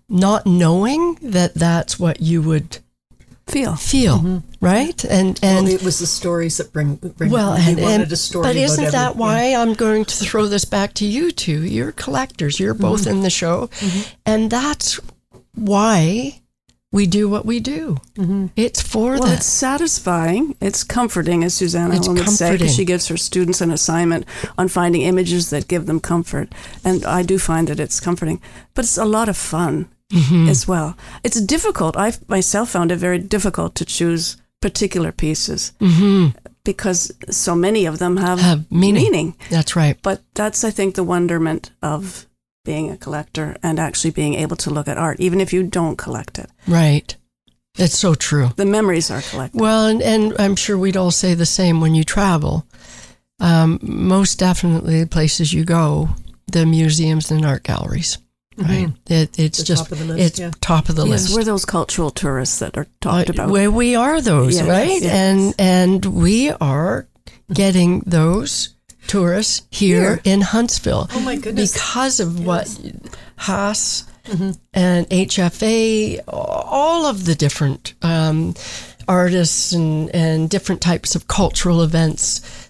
not 0.09 0.47
knowing 0.47 1.15
that 1.23 1.55
that's 1.55 2.01
what 2.01 2.21
you 2.21 2.43
would 2.43 2.79
Feel. 3.49 3.77
feel, 3.77 4.43
right? 4.61 5.05
And 5.05 5.39
and 5.43 5.65
Well, 5.67 5.75
it 5.75 5.83
was 5.83 5.99
the 5.99 6.07
stories 6.07 6.57
that 6.59 6.73
bring 6.73 6.97
bring. 6.97 7.31
well, 7.31 7.55
and, 7.55 7.79
and 7.81 8.13
a 8.13 8.17
story. 8.17 8.43
but 8.45 8.57
isn't 8.57 8.85
every- 8.85 8.93
that 8.93 9.15
yeah. 9.15 9.19
why 9.21 9.55
I'm 9.55 9.75
going 9.75 10.05
to 10.05 10.15
throw 10.25 10.47
this 10.47 10.65
back 10.67 10.93
to 10.95 11.05
you 11.07 11.31
two? 11.33 11.63
You're 11.65 11.93
collectors. 11.93 12.61
You're 12.61 12.75
both 12.75 13.03
Mm-hmm. 13.03 13.11
in 13.17 13.23
the 13.23 13.31
show, 13.31 13.71
and 14.27 14.51
that's 14.51 15.01
why 15.55 16.41
we 16.93 17.07
do 17.07 17.29
what 17.29 17.45
we 17.45 17.61
do. 17.61 17.99
Mm-hmm. 18.17 18.47
It's 18.57 18.81
for 18.81 19.13
Well, 19.13 19.29
the 19.29 19.35
it's 19.35 19.47
satisfying. 19.47 20.55
It's 20.61 20.85
comforting, 20.85 21.45
as 21.45 21.53
Susanna 21.55 21.95
It's 21.97 22.09
would 22.09 22.17
say, 22.19 22.25
comforting. 22.25 22.57
because 22.59 22.75
she 22.75 22.85
gives 22.85 23.09
her 23.09 23.17
students 23.19 23.61
an 23.61 23.71
assignment 23.71 24.25
on 24.57 24.69
finding 24.69 25.03
images 25.03 25.51
that 25.51 25.69
give 25.69 25.85
them 25.87 26.01
comfort. 26.01 26.49
And 26.85 27.05
I 27.05 27.23
do 27.23 27.39
find 27.39 27.69
that 27.69 27.79
it's 27.81 28.01
comforting, 28.01 28.41
but 28.75 28.85
it's 28.85 28.97
a 28.99 29.05
lot 29.05 29.29
of 29.29 29.37
fun 29.37 29.89
Mm-hmm. 30.13 30.49
as 30.49 30.67
well. 30.67 30.97
It's 31.23 31.39
difficult. 31.41 31.95
I 31.97 32.13
myself 32.29 32.71
found 32.71 32.91
it 32.91 32.97
very 32.97 33.19
difficult 33.19 33.75
to 33.75 33.85
choose 33.85 34.39
particular 34.61 35.13
pieces 35.13 35.73
hmm 35.81 36.29
because 36.65 37.13
so 37.31 37.55
many 37.55 37.87
of 37.87 37.99
them 37.99 38.17
have, 38.19 38.39
Have 38.41 38.71
meaning. 38.71 39.03
meaning. 39.03 39.37
That's 39.51 39.75
right. 39.77 39.97
But 40.03 40.21
that's, 40.35 40.65
I 40.65 40.71
think, 40.71 40.95
the 40.97 41.05
wonderment 41.05 41.71
of 41.83 42.27
being 42.65 42.91
a 42.91 42.97
collector 42.99 43.57
and 43.63 43.79
actually 43.79 44.11
being 44.11 44.35
able 44.35 44.57
to 44.57 44.71
look 44.71 44.87
at 44.89 44.99
art, 44.99 45.19
even 45.19 45.41
if 45.41 45.51
you 45.53 45.63
don't 45.63 45.97
collect 45.97 46.39
it. 46.39 46.51
Right. 46.67 47.17
It's 47.79 47.97
so 47.97 48.15
true. 48.15 48.51
The 48.57 48.67
memories 48.67 49.11
are 49.11 49.23
collected. 49.23 49.59
Well, 49.59 49.87
and, 49.87 50.03
and 50.03 50.35
I'm 50.39 50.57
sure 50.57 50.77
we'd 50.77 50.97
all 50.97 51.11
say 51.11 51.33
the 51.35 51.47
same 51.47 51.81
when 51.81 51.95
you 51.95 52.05
travel. 52.05 52.67
Um, 53.41 53.79
most 53.83 54.39
definitely, 54.39 55.01
the 55.01 55.07
places 55.09 55.55
you 55.55 55.65
go, 55.65 56.11
the 56.53 56.67
museums 56.67 57.31
and 57.31 57.47
art 57.47 57.63
galleries. 57.63 58.19
Right. 58.59 58.89
It, 59.07 59.39
it's 59.39 59.59
The 59.59 59.65
just 59.65 59.85
top 59.85 59.93
of 59.93 59.99
the 60.01 60.05
list, 60.07 60.21
it's 60.27 60.39
yeah. 60.41 60.51
top 60.61 60.89
of 60.89 60.97
the 60.97 61.07
yes, 61.07 61.23
list. 61.25 61.37
we're 61.37 61.45
those 61.45 61.65
cultural 61.65 62.11
tourists 62.11 62.59
that 62.59 62.77
are 62.77 62.87
talked 63.01 63.31
Uh, 63.31 63.33
about. 63.35 63.51
Where 63.51 63.71
we 63.71 63.95
are 63.95 64.21
those, 64.21 64.57
Yes, 64.57 64.67
right? 64.67 65.01
yes. 65.01 65.13
And 65.13 65.55
and 65.59 66.05
we 66.07 66.51
are 66.61 67.07
getting 67.53 68.01
those 68.01 68.71
tourists 69.07 69.63
here, 69.71 70.21
in 70.25 70.41
Huntsville. 70.43 71.09
Oh 71.15 71.21
my 71.21 71.37
goodness. 71.37 71.73
Because 71.73 72.21
of 72.21 72.45
what 72.45 72.69
Haas 73.37 74.05
and 74.75 75.09
HFA, 75.09 76.21
all 76.29 77.07
of 77.07 77.25
the 77.25 77.35
different 77.35 77.95
um, 78.03 78.55
artists 79.07 79.73
and, 79.73 80.11
and 80.15 80.51
different 80.51 80.83
types 80.83 81.15
of 81.15 81.29
cultural 81.29 81.83
events. 81.83 82.68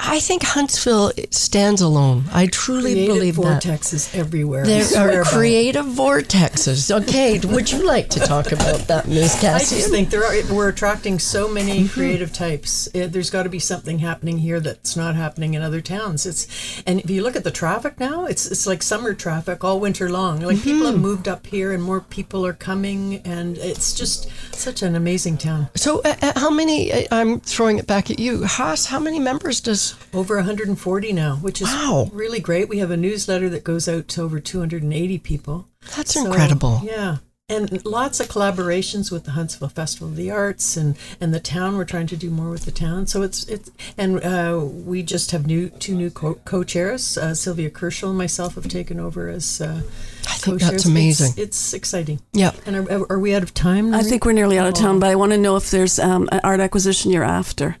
I 0.00 0.20
think 0.20 0.42
Huntsville 0.44 1.12
stands 1.30 1.80
alone. 1.80 2.24
I 2.32 2.46
truly 2.46 2.92
Creative 2.92 3.14
believe 3.16 3.36
that. 3.36 3.62
vortexes 3.62 4.14
everywhere. 4.14 4.64
There 4.64 5.20
are 5.20 5.24
creative 5.24 5.86
vortexes. 5.86 6.90
Okay, 7.02 7.38
would 7.40 7.70
you 7.70 7.84
like 7.86 8.08
to 8.10 8.20
talk 8.20 8.52
about 8.52 8.80
that, 8.88 9.08
Ms. 9.08 9.42
I 9.44 9.58
just 9.58 9.90
think 9.90 10.10
there 10.10 10.24
are, 10.24 10.54
we're 10.54 10.68
attracting 10.68 11.18
so 11.18 11.48
many 11.48 11.68
Mm-hmm. 11.68 11.86
creative 11.88 12.32
types. 12.32 12.88
Uh, 12.94 13.06
There's 13.08 13.30
got 13.30 13.42
to 13.42 13.48
be 13.48 13.58
something 13.58 13.98
happening 13.98 14.38
here 14.38 14.60
that's 14.60 14.96
not 14.96 15.14
happening 15.16 15.54
in 15.54 15.62
other 15.62 15.80
towns. 15.80 16.24
It's 16.26 16.82
and 16.86 17.00
if 17.00 17.10
you 17.10 17.22
look 17.22 17.36
at 17.36 17.44
the 17.44 17.50
traffic 17.50 17.98
now, 18.00 18.24
it's 18.24 18.46
it's 18.50 18.66
like 18.66 18.82
summer 18.82 19.14
traffic 19.14 19.62
all 19.64 19.78
winter 19.80 20.08
long. 20.08 20.40
Like 20.40 20.62
people 20.62 20.78
Mm-hmm. 20.86 20.92
have 20.92 21.00
moved 21.00 21.28
up 21.28 21.46
here, 21.46 21.72
and 21.72 21.82
more 21.82 22.00
people 22.00 22.46
are 22.46 22.52
coming, 22.52 23.16
and 23.24 23.58
it's 23.58 23.92
just 23.94 24.30
such 24.54 24.82
an 24.82 24.94
amazing 24.96 25.38
town. 25.38 25.68
So, 25.74 26.00
uh, 26.04 26.14
uh, 26.22 26.32
how 26.38 26.50
many? 26.50 27.06
I'm 27.10 27.40
throwing 27.40 27.78
it 27.78 27.86
back 27.86 28.10
at 28.10 28.18
you, 28.18 28.44
Haas. 28.44 28.86
How 28.86 28.98
many 29.00 29.18
members 29.18 29.60
does? 29.60 29.87
Over 30.12 30.36
140 30.36 31.12
now, 31.12 31.36
which 31.36 31.60
is 31.62 31.68
Wow. 31.68 32.10
really 32.12 32.40
great. 32.40 32.68
We 32.68 32.78
have 32.78 32.90
a 32.90 32.96
newsletter 32.96 33.48
that 33.50 33.64
goes 33.64 33.88
out 33.88 34.08
to 34.08 34.22
over 34.22 34.40
280 34.40 35.18
people. 35.18 35.68
That's 35.96 36.14
So, 36.14 36.26
incredible. 36.26 36.80
Yeah. 36.84 37.16
And 37.50 37.82
lots 37.86 38.20
of 38.20 38.28
collaborations 38.28 39.10
with 39.10 39.24
the 39.24 39.30
Huntsville 39.30 39.70
Festival 39.70 40.08
of 40.08 40.16
the 40.16 40.30
Arts 40.30 40.76
and, 40.76 40.98
and 41.18 41.32
the 41.32 41.40
town. 41.40 41.78
We're 41.78 41.86
trying 41.86 42.06
to 42.08 42.16
do 42.16 42.28
more 42.28 42.50
with 42.50 42.66
the 42.66 42.70
town. 42.70 43.06
So 43.06 43.22
it's 43.22 43.44
it's 43.44 43.70
and 43.96 44.22
uh, 44.22 44.60
we 44.62 45.02
just 45.02 45.30
have 45.30 45.46
new 45.46 45.70
two 45.70 45.94
new 45.94 46.10
co- 46.10 46.34
co-chairs. 46.44 47.16
Uh, 47.16 47.34
Sylvia 47.34 47.70
Kerschel 47.70 48.10
and 48.10 48.18
myself 48.18 48.56
have 48.56 48.68
taken 48.68 49.00
over 49.00 49.30
as 49.30 49.62
uh, 49.62 49.80
I 50.26 50.32
think 50.32 50.42
co-chairs. 50.44 50.70
that's 50.72 50.84
amazing. 50.84 51.28
It's, 51.38 51.38
it's 51.38 51.72
exciting. 51.72 52.20
Yeah. 52.34 52.50
And 52.66 52.76
are, 52.90 53.10
are 53.12 53.18
we 53.18 53.34
out 53.34 53.42
of 53.42 53.54
time? 53.54 53.94
I 53.94 54.02
think 54.02 54.26
we're 54.26 54.32
nearly 54.32 54.58
out 54.58 54.66
of 54.68 54.74
time, 54.74 55.00
but 55.00 55.08
I 55.08 55.14
want 55.14 55.32
to 55.32 55.38
know 55.38 55.56
if 55.56 55.70
there's 55.70 55.98
um, 55.98 56.28
an 56.30 56.40
art 56.44 56.60
acquisition 56.60 57.10
you're 57.12 57.24
after. 57.24 57.76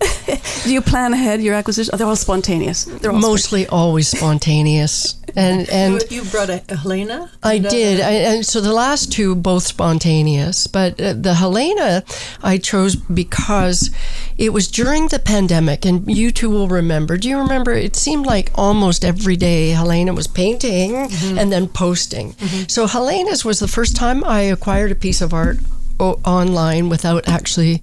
Do 0.64 0.72
you 0.72 0.80
plan 0.80 1.12
ahead 1.12 1.42
your 1.42 1.54
acquisition? 1.54 1.90
Oh, 1.94 1.96
they're 1.96 2.06
all 2.06 2.16
spontaneous. 2.16 2.84
They're 2.84 3.10
all 3.10 3.18
Mostly 3.18 3.66
always 3.66 4.08
spontaneous, 4.08 5.16
and 5.36 5.68
and 5.70 6.02
you, 6.10 6.22
you 6.22 6.30
brought 6.30 6.50
a, 6.50 6.62
a 6.68 6.76
Helena. 6.76 7.30
I 7.42 7.54
And, 7.54 7.66
uh, 7.66 7.70
did, 7.70 8.00
I, 8.00 8.10
and 8.10 8.46
so 8.46 8.60
the 8.60 8.72
last 8.72 9.12
two 9.12 9.34
both 9.34 9.64
spontaneous, 9.66 10.66
but 10.66 11.00
uh, 11.00 11.14
the 11.14 11.34
Helena 11.34 12.04
I 12.42 12.58
chose 12.58 12.96
because 12.96 13.90
it 14.38 14.52
was 14.52 14.68
during 14.68 15.08
the 15.08 15.18
pandemic, 15.18 15.84
and 15.84 16.06
you 16.14 16.30
two 16.30 16.50
will 16.50 16.68
remember. 16.68 17.16
Do 17.16 17.28
you 17.28 17.38
remember? 17.38 17.72
It 17.72 17.96
seemed 17.96 18.26
like 18.26 18.50
almost 18.54 19.04
every 19.04 19.36
day 19.36 19.70
Helena 19.70 20.12
was 20.14 20.26
painting 20.26 20.96
and 20.96 21.52
then 21.52 21.68
posting. 21.68 22.32
So 22.68 22.86
Helena's 22.86 23.44
was 23.44 23.58
the 23.60 23.68
first 23.68 23.96
time 23.96 24.24
I 24.24 24.42
acquired 24.42 24.92
a 24.92 24.94
piece 24.94 25.20
of 25.20 25.34
art 25.34 25.58
online 25.98 26.88
without 26.88 27.28
actually 27.28 27.82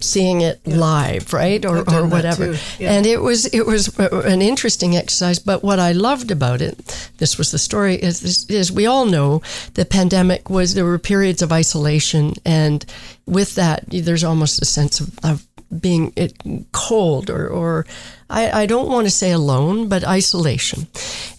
seeing 0.00 0.40
it 0.40 0.66
live, 0.66 1.32
right, 1.32 1.64
or, 1.64 1.78
or 1.78 2.06
whatever. 2.06 2.56
yeah. 2.78 2.92
And 2.92 3.06
it 3.06 3.20
was 3.20 3.46
it 3.46 3.66
was 3.66 3.98
an 3.98 4.42
interesting 4.42 4.96
exercise. 4.96 5.38
But 5.38 5.62
what 5.62 5.78
I 5.78 5.92
loved 5.92 6.30
about 6.30 6.62
it, 6.62 7.10
this 7.18 7.38
was 7.38 7.50
the 7.50 7.58
story, 7.58 7.96
is 7.96 8.46
is, 8.50 8.72
we 8.72 8.86
all 8.86 9.06
know 9.06 9.42
the 9.74 9.84
pandemic 9.84 10.50
was 10.50 10.74
there 10.74 10.84
were 10.84 10.98
periods 10.98 11.42
of 11.42 11.52
isolation, 11.52 12.34
and 12.44 12.84
with 13.26 13.54
that, 13.54 13.84
there's 13.88 14.24
almost 14.24 14.62
a 14.62 14.64
sense 14.64 15.00
of, 15.00 15.18
of 15.24 15.46
being 15.80 16.12
it 16.16 16.34
cold 16.72 17.30
or 17.30 17.48
or 17.48 17.86
I, 18.28 18.62
I 18.62 18.66
don't 18.66 18.88
want 18.88 19.06
to 19.06 19.10
say 19.10 19.32
alone, 19.32 19.88
but 19.88 20.04
isolation, 20.04 20.86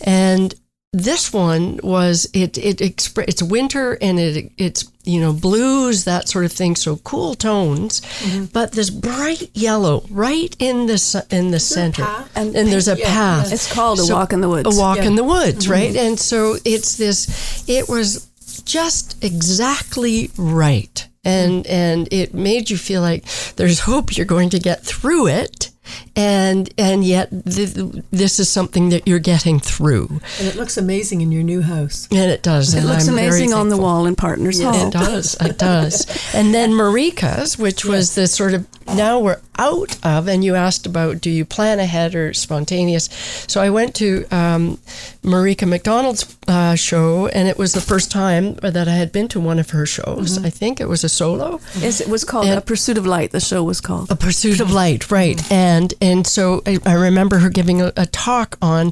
and 0.01 0.53
this 0.93 1.31
one 1.31 1.79
was 1.83 2.29
it 2.33 2.57
it 2.57 2.81
it's 2.81 3.43
winter 3.43 3.97
and 4.01 4.19
it 4.19 4.51
it's 4.57 4.90
you 5.03 5.19
know 5.19 5.33
blues 5.33 6.03
that 6.05 6.29
sort 6.29 6.45
of 6.45 6.51
thing. 6.51 6.75
So 6.75 6.97
cool 6.97 7.35
tones. 7.35 8.01
Mm-hmm. 8.01 8.45
But 8.45 8.71
this 8.73 8.89
bright 8.89 9.49
yellow 9.55 10.03
right 10.09 10.55
in 10.59 10.85
the 10.87 11.25
in 11.31 11.51
the 11.51 11.59
center. 11.59 12.03
path? 12.03 12.31
and, 12.35 12.55
and 12.55 12.69
there's 12.69 12.87
a 12.87 12.97
Yeah, 12.97 13.05
path. 13.07 13.51
It's 13.53 13.71
called 13.71 13.99
a 13.99 14.03
So- 14.03 14.15
walk 14.15 14.33
in 14.33 14.41
the 14.41 14.49
woods. 14.49 14.75
a 14.75 14.79
walk 14.79 14.97
Yeah. 14.97 15.05
in 15.05 15.15
the 15.15 15.23
woods 15.23 15.63
mm-hmm. 15.65 15.71
right? 15.73 15.95
And 15.95 16.19
so 16.19 16.57
it's 16.65 16.95
this 16.97 17.63
it 17.67 17.89
was 17.89 18.27
just 18.65 19.23
exactly 19.23 20.29
right. 20.37 21.07
And 21.23 21.65
mm-hmm. 21.65 21.73
and 21.73 22.07
it 22.11 22.33
made 22.33 22.69
you 22.69 22.77
feel 22.77 23.01
like 23.01 23.25
there's 23.55 23.79
hope 23.81 24.15
you're 24.17 24.25
going 24.25 24.49
to 24.51 24.59
get 24.59 24.83
through 24.83 25.27
it 25.27 25.70
and 26.15 26.69
and 26.77 27.03
yet 27.03 27.29
th- 27.45 27.75
this 28.11 28.39
is 28.39 28.49
something 28.49 28.89
that 28.89 29.07
you're 29.07 29.19
getting 29.19 29.59
through 29.59 30.07
And 30.39 30.47
it 30.47 30.55
looks 30.55 30.77
amazing 30.77 31.21
in 31.21 31.31
your 31.31 31.43
new 31.43 31.61
house. 31.61 32.07
and 32.11 32.31
it 32.31 32.43
does 32.43 32.73
It 32.73 32.79
and 32.79 32.87
looks 32.87 33.07
I'm 33.07 33.13
amazing 33.13 33.53
on 33.53 33.69
the 33.69 33.77
wall 33.77 34.05
in 34.05 34.15
Partners 34.15 34.61
Hall. 34.61 34.87
It 34.87 34.91
does. 34.93 35.35
It 35.41 35.57
does. 35.57 36.05
And 36.33 36.53
then 36.53 36.71
Marika's, 36.71 37.57
which 37.57 37.83
was 37.85 38.15
the 38.15 38.25
sort 38.27 38.53
of 38.53 38.65
now 38.95 39.19
we're 39.19 39.39
out 39.57 39.95
of, 40.03 40.27
and 40.27 40.43
you 40.43 40.55
asked 40.55 40.85
about 40.85 41.21
do 41.21 41.29
you 41.29 41.45
plan 41.45 41.79
ahead 41.79 42.15
or 42.15 42.33
spontaneous. 42.33 43.05
So 43.47 43.61
I 43.61 43.69
went 43.69 43.95
to 43.95 44.25
um, 44.31 44.77
Marika 45.23 45.67
McDonald's 45.67 46.35
uh, 46.47 46.75
show, 46.75 47.27
and 47.27 47.47
it 47.47 47.57
was 47.57 47.73
the 47.73 47.81
first 47.81 48.11
time 48.11 48.55
that 48.55 48.87
I 48.87 48.91
had 48.95 49.11
been 49.11 49.27
to 49.29 49.39
one 49.39 49.59
of 49.59 49.69
her 49.71 49.85
shows. 49.85 50.43
I 50.43 50.49
think 50.49 50.81
it 50.81 50.89
was 50.89 51.03
a 51.03 51.09
solo. 51.09 51.55
It's- 51.77 52.01
it 52.01 52.07
was 52.09 52.23
called 52.23 52.47
And- 52.47 52.57
A 52.57 52.61
Pursuit 52.61 52.97
of 52.97 53.05
Light. 53.05 53.31
The 53.31 53.39
show 53.39 53.63
was 53.63 53.79
called. 53.81 54.09
A 54.11 54.15
Pursuit 54.15 54.59
of 54.59 54.71
Light, 54.71 55.11
right? 55.11 55.39
And 55.51 55.80
and 56.01 56.25
so 56.27 56.61
I, 56.65 56.79
I 56.85 56.93
remember 56.93 57.39
her 57.39 57.49
giving 57.49 57.81
a, 57.81 57.91
a 57.95 58.05
talk 58.05 58.57
on 58.61 58.91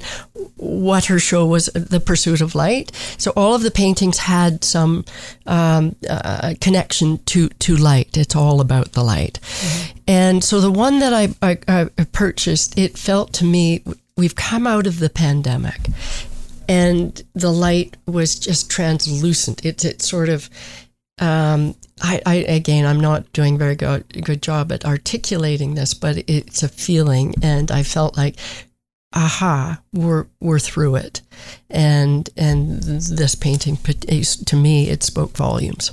what 0.56 1.06
her 1.06 1.20
show 1.20 1.46
was, 1.46 1.66
The 1.68 2.00
Pursuit 2.00 2.42
of 2.42 2.56
Light. 2.56 2.92
So 3.18 3.32
all 3.36 3.56
of 3.56 3.64
the 3.64 3.72
paintings 3.72 4.18
had 4.18 4.64
some 4.64 5.06
um, 5.46 5.96
uh, 6.10 6.54
connection 6.62 7.18
to 7.26 7.50
to 7.50 7.76
light. 7.76 8.18
It's 8.18 8.36
all 8.36 8.62
about 8.62 8.94
the 8.94 9.04
light. 9.04 9.40
And 10.08 10.44
so 10.44 10.60
the 10.60 10.72
one 10.72 11.00
that 11.00 11.14
I, 11.14 11.30
I, 11.42 11.90
I 11.98 12.04
purchased, 12.12 12.78
it 12.78 12.98
felt 12.98 13.34
to 13.34 13.46
me 13.46 13.84
we've 14.18 14.36
come 14.36 14.68
out 14.68 14.88
of 14.88 15.00
the 15.00 15.10
pandemic, 15.10 15.80
and 16.68 17.22
the 17.34 17.52
light 17.52 17.96
was 18.06 18.40
just 18.40 18.70
translucent. 18.70 19.66
It's 19.66 19.86
it 19.86 20.02
sort 20.02 20.30
of 20.30 20.50
um, 21.20 21.76
I, 22.02 22.22
I 22.26 22.36
again, 22.36 22.86
I'm 22.86 23.00
not 23.00 23.32
doing 23.34 23.58
very 23.58 23.76
good 23.76 24.24
good 24.24 24.42
job 24.42 24.72
at 24.72 24.86
articulating 24.86 25.76
this, 25.76 25.94
but 25.94 26.18
it's 26.28 26.64
a 26.64 26.70
feeling, 26.70 27.36
and 27.42 27.72
I 27.72 27.84
felt 27.84 28.18
like, 28.18 28.38
aha, 29.14 29.82
we're 29.94 30.28
we're 30.40 30.60
through 30.60 30.96
it, 30.96 31.22
and 31.70 32.30
and 32.38 32.82
this 32.82 33.36
painting 33.36 33.76
to 33.78 34.56
me 34.56 34.90
it 34.90 35.04
spoke 35.04 35.36
volumes. 35.36 35.92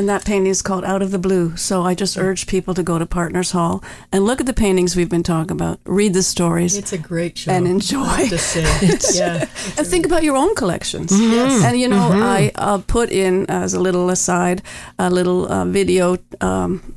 And 0.00 0.08
that 0.08 0.24
painting 0.24 0.46
is 0.46 0.62
called 0.62 0.82
Out 0.86 1.02
of 1.02 1.10
the 1.10 1.18
Blue. 1.18 1.58
So 1.58 1.82
I 1.82 1.94
just 1.94 2.16
urge 2.16 2.46
people 2.46 2.72
to 2.72 2.82
go 2.82 2.98
to 2.98 3.04
Partners 3.04 3.50
Hall 3.50 3.84
and 4.10 4.24
look 4.24 4.40
at 4.40 4.46
the 4.46 4.54
paintings 4.54 4.96
we've 4.96 5.10
been 5.10 5.22
talking 5.22 5.50
about, 5.50 5.78
read 5.84 6.14
the 6.14 6.22
stories, 6.22 6.74
It's 6.74 6.94
a 6.94 6.96
great 6.96 7.36
show. 7.36 7.52
and 7.52 7.68
enjoy. 7.68 8.00
I 8.00 8.22
have 8.22 8.28
to 8.30 8.38
say. 8.38 8.62
yeah. 9.18 9.40
and 9.76 9.86
think 9.86 10.06
about 10.06 10.22
your 10.22 10.36
own 10.36 10.54
collections. 10.54 11.12
Yes. 11.12 11.62
And 11.62 11.78
you 11.78 11.86
know, 11.86 12.12
I 12.14 12.50
uh, 12.54 12.78
put 12.78 13.10
in 13.10 13.44
as 13.50 13.74
a 13.74 13.78
little 13.78 14.08
aside 14.08 14.62
a 14.98 15.10
little 15.10 15.52
uh, 15.52 15.66
video 15.66 16.16
um, 16.40 16.96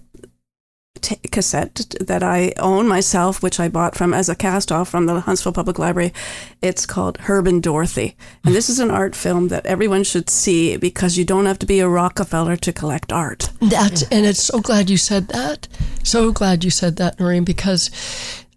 t- 1.04 1.16
cassette 1.32 1.96
that 2.02 2.24
I 2.24 2.54
own 2.58 2.88
myself, 2.88 3.44
which 3.44 3.60
I 3.60 3.68
bought 3.70 3.96
from 3.96 4.14
as 4.14 4.30
a 4.30 4.36
cast 4.36 4.72
off 4.72 4.90
from 4.90 5.06
the 5.06 5.20
Huntsville 5.20 5.52
Public 5.54 5.78
Library. 5.78 6.12
It's 6.62 6.86
called 6.88 7.18
Herb 7.20 7.46
and 7.48 7.62
Dorothy, 7.62 8.16
and 8.44 8.56
this 8.56 8.70
is 8.70 8.80
an 8.80 8.90
art 8.90 9.16
film 9.16 9.50
that 9.50 9.66
everyone 9.68 10.04
should 10.04 10.30
see 10.30 10.78
because 10.78 11.18
you 11.18 11.26
don't 11.26 11.46
have 11.46 11.60
to 11.60 11.66
be 11.68 11.80
a 11.80 11.88
Rockefeller 11.88 12.56
to 12.58 12.74
collect 12.74 13.12
art. 13.12 13.50
That 13.62 14.04
and 14.12 14.26
it's 14.26 14.44
so 14.44 14.60
glad 14.60 14.90
you 14.90 14.98
said 14.98 15.28
that. 15.28 15.68
So 16.04 16.32
glad 16.32 16.64
you 16.64 16.72
said 16.72 16.96
that, 16.98 17.20
Noreen, 17.20 17.44
because 17.44 17.92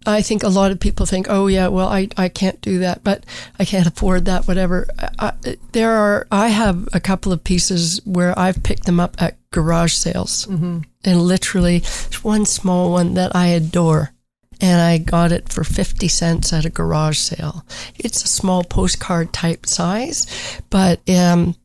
I 0.05 0.21
think 0.21 0.41
a 0.43 0.47
lot 0.49 0.71
of 0.71 0.79
people 0.79 1.05
think, 1.05 1.27
oh 1.29 1.47
yeah, 1.47 1.67
well 1.67 1.89
I, 1.89 2.07
I 2.17 2.29
can't 2.29 2.59
do 2.61 2.79
that, 2.79 3.03
but 3.03 3.25
I 3.59 3.65
can't 3.65 3.87
afford 3.87 4.25
that, 4.25 4.47
whatever. 4.47 4.87
I, 4.97 5.09
I- 5.45 5.57
there 5.73 5.91
are 5.91 6.27
I 6.31 6.47
have 6.47 6.87
a 6.93 6.99
couple 6.99 7.31
of 7.33 7.43
pieces 7.43 7.99
where 8.05 8.37
I've 8.39 8.63
picked 8.63 8.85
them 8.85 8.99
up 8.99 9.21
at 9.21 9.35
garage 9.51 9.93
sales, 9.93 10.45
mm-hmm. 10.45 10.79
And 11.07 11.21
literally 11.21 11.81
one 12.21 12.45
small 12.45 12.91
one 12.91 13.15
that 13.15 13.35
I 13.35 13.47
adore. 13.47 14.11
And 14.59 14.81
I 14.81 14.97
got 14.97 15.31
it 15.31 15.49
for 15.49 15.63
50 15.63 16.07
cents 16.07 16.51
at 16.51 16.65
a 16.65 16.69
garage 16.69 17.19
sale. 17.19 17.63
It's 17.95 18.23
a 18.23 18.27
small 18.27 18.63
postcard 18.63 19.31
type 19.31 19.67
size, 19.67 20.25
but 20.69 20.99
um, 21.09 21.55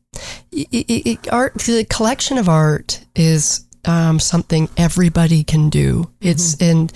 it, 0.51 0.67
it, 0.71 1.33
art, 1.33 1.55
the 1.55 1.85
collection 1.89 2.37
of 2.37 2.47
art 2.47 3.03
is 3.15 3.65
um, 3.85 4.19
something 4.19 4.69
everybody 4.77 5.43
can 5.43 5.69
do. 5.69 6.11
It's 6.21 6.55
mm-hmm. 6.55 6.71
and 6.71 6.93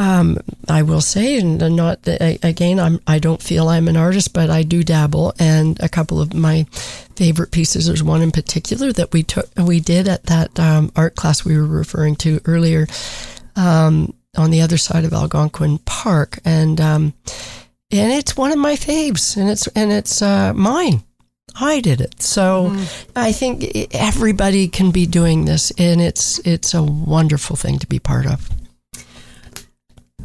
um, 0.00 0.38
I 0.66 0.80
will 0.80 1.02
say, 1.02 1.38
and 1.38 1.58
not 1.76 2.00
again, 2.06 2.80
I'm 2.80 3.00
I 3.06 3.18
don't 3.18 3.42
feel 3.42 3.68
I'm 3.68 3.86
an 3.86 3.98
artist, 3.98 4.32
but 4.32 4.48
I 4.48 4.62
do 4.62 4.82
dabble. 4.82 5.34
And 5.38 5.78
a 5.80 5.90
couple 5.90 6.22
of 6.22 6.32
my 6.32 6.64
favorite 7.16 7.50
pieces. 7.50 7.86
There's 7.86 8.02
one 8.02 8.22
in 8.22 8.30
particular 8.30 8.94
that 8.94 9.12
we 9.12 9.22
took, 9.22 9.46
we 9.58 9.78
did 9.78 10.08
at 10.08 10.24
that 10.24 10.58
um, 10.58 10.90
art 10.96 11.16
class 11.16 11.44
we 11.44 11.54
were 11.54 11.66
referring 11.66 12.16
to 12.16 12.40
earlier, 12.46 12.86
um, 13.56 14.14
on 14.38 14.50
the 14.50 14.62
other 14.62 14.78
side 14.78 15.04
of 15.04 15.12
Algonquin 15.12 15.80
Park, 15.80 16.38
and 16.46 16.80
um, 16.80 17.12
and 17.92 18.10
it's 18.10 18.38
one 18.38 18.52
of 18.52 18.58
my 18.58 18.76
faves, 18.76 19.36
and 19.36 19.50
it's 19.50 19.66
and 19.68 19.92
it's 19.92 20.22
uh, 20.22 20.54
mine. 20.54 21.02
I 21.60 21.80
did 21.80 22.00
it. 22.00 22.22
So 22.22 22.70
mm-hmm. 22.70 23.18
I 23.18 23.32
think 23.32 23.94
everybody 23.94 24.66
can 24.68 24.92
be 24.92 25.04
doing 25.04 25.46
this 25.46 25.72
and 25.72 26.00
it's 26.00 26.38
it's 26.46 26.74
a 26.74 26.82
wonderful 26.82 27.56
thing 27.56 27.80
to 27.80 27.88
be 27.88 27.98
part 27.98 28.24
of. 28.24 28.48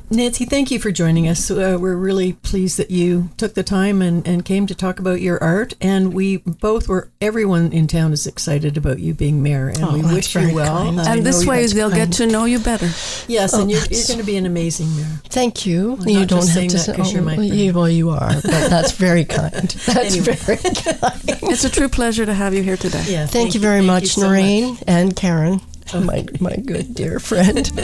Nancy, 0.10 0.46
thank 0.46 0.70
you 0.70 0.80
for 0.80 0.91
joining 0.91 1.28
us. 1.28 1.50
Uh, 1.50 1.78
we're 1.80 1.96
really 1.96 2.34
pleased 2.34 2.78
that 2.78 2.91
you 2.91 3.30
took 3.38 3.56
the 3.56 3.63
time 3.63 4.02
and, 4.02 4.26
and 4.28 4.46
came 4.46 4.68
to 4.68 4.76
talk 4.76 5.00
about 5.00 5.20
your 5.20 5.44
art. 5.44 5.74
And 5.82 6.13
we 6.13 6.38
both 6.38 6.88
were, 6.88 7.10
everyone 7.20 7.74
in 7.74 7.88
town 7.88 8.13
is 8.13 8.28
excited 8.28 8.78
about 8.78 9.00
you 9.00 9.13
being 9.13 9.41
mayor. 9.41 9.70
And 9.70 9.84
oh, 9.84 9.94
we 9.94 10.02
wish 10.04 10.36
you 10.36 10.54
well. 10.54 11.00
And 11.00 11.26
this 11.26 11.46
way 11.46 11.65
they'll 11.68 11.89
kind. 11.89 12.12
get 12.12 12.18
to 12.18 12.28
know 12.28 12.46
you 12.46 12.60
better. 12.60 12.86
Yes, 13.28 13.54
oh, 13.54 13.62
and 13.62 13.72
you're, 13.72 13.82
you're, 13.89 14.08
going 14.08 14.20
to 14.20 14.26
be 14.26 14.38
an 14.38 14.46
amazing 14.46 14.96
mayor. 14.96 15.22
Thank 15.30 15.65
you. 15.65 15.98
I'm 16.00 16.08
you 16.08 16.26
don't 16.26 16.48
have 16.48 16.68
to 16.68 16.78
say, 16.78 16.96
oh, 16.98 17.10
you're 17.10 17.24
my 17.24 17.36
friend. 17.36 17.76
well, 17.76 17.89
you 17.89 18.12
are, 18.12 18.34
but 18.34 18.44
that's 18.70 18.91
very 18.91 19.26
kind. 19.26 19.54
That's 19.54 20.15
anyway. 20.15 20.36
very 20.36 20.58
kind. 20.58 21.22
It's 21.56 21.63
a 21.63 21.70
true 21.70 21.89
pleasure 21.89 22.26
to 22.26 22.34
have 22.34 22.54
you 22.54 22.63
here 22.63 22.78
today. 22.78 23.04
Yeah, 23.08 23.20
thank, 23.20 23.32
thank 23.32 23.54
you 23.54 23.60
very 23.60 23.82
much, 23.82 24.18
Noreen 24.18 24.76
so 24.76 24.84
and 24.88 25.15
Karen. 25.15 25.62
Oh, 25.93 26.02
my, 26.02 26.26
my 26.39 26.56
good 26.56 26.95
dear 26.95 27.19
friend. 27.19 27.71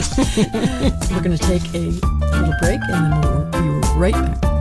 We're 1.10 1.22
going 1.22 1.36
to 1.36 1.38
take 1.38 1.62
a 1.72 1.78
little 1.78 2.52
break 2.60 2.80
and 2.88 3.12
then 3.12 3.20
we'll 3.20 3.44
be 3.62 3.88
right 3.96 4.12
back. 4.12 4.52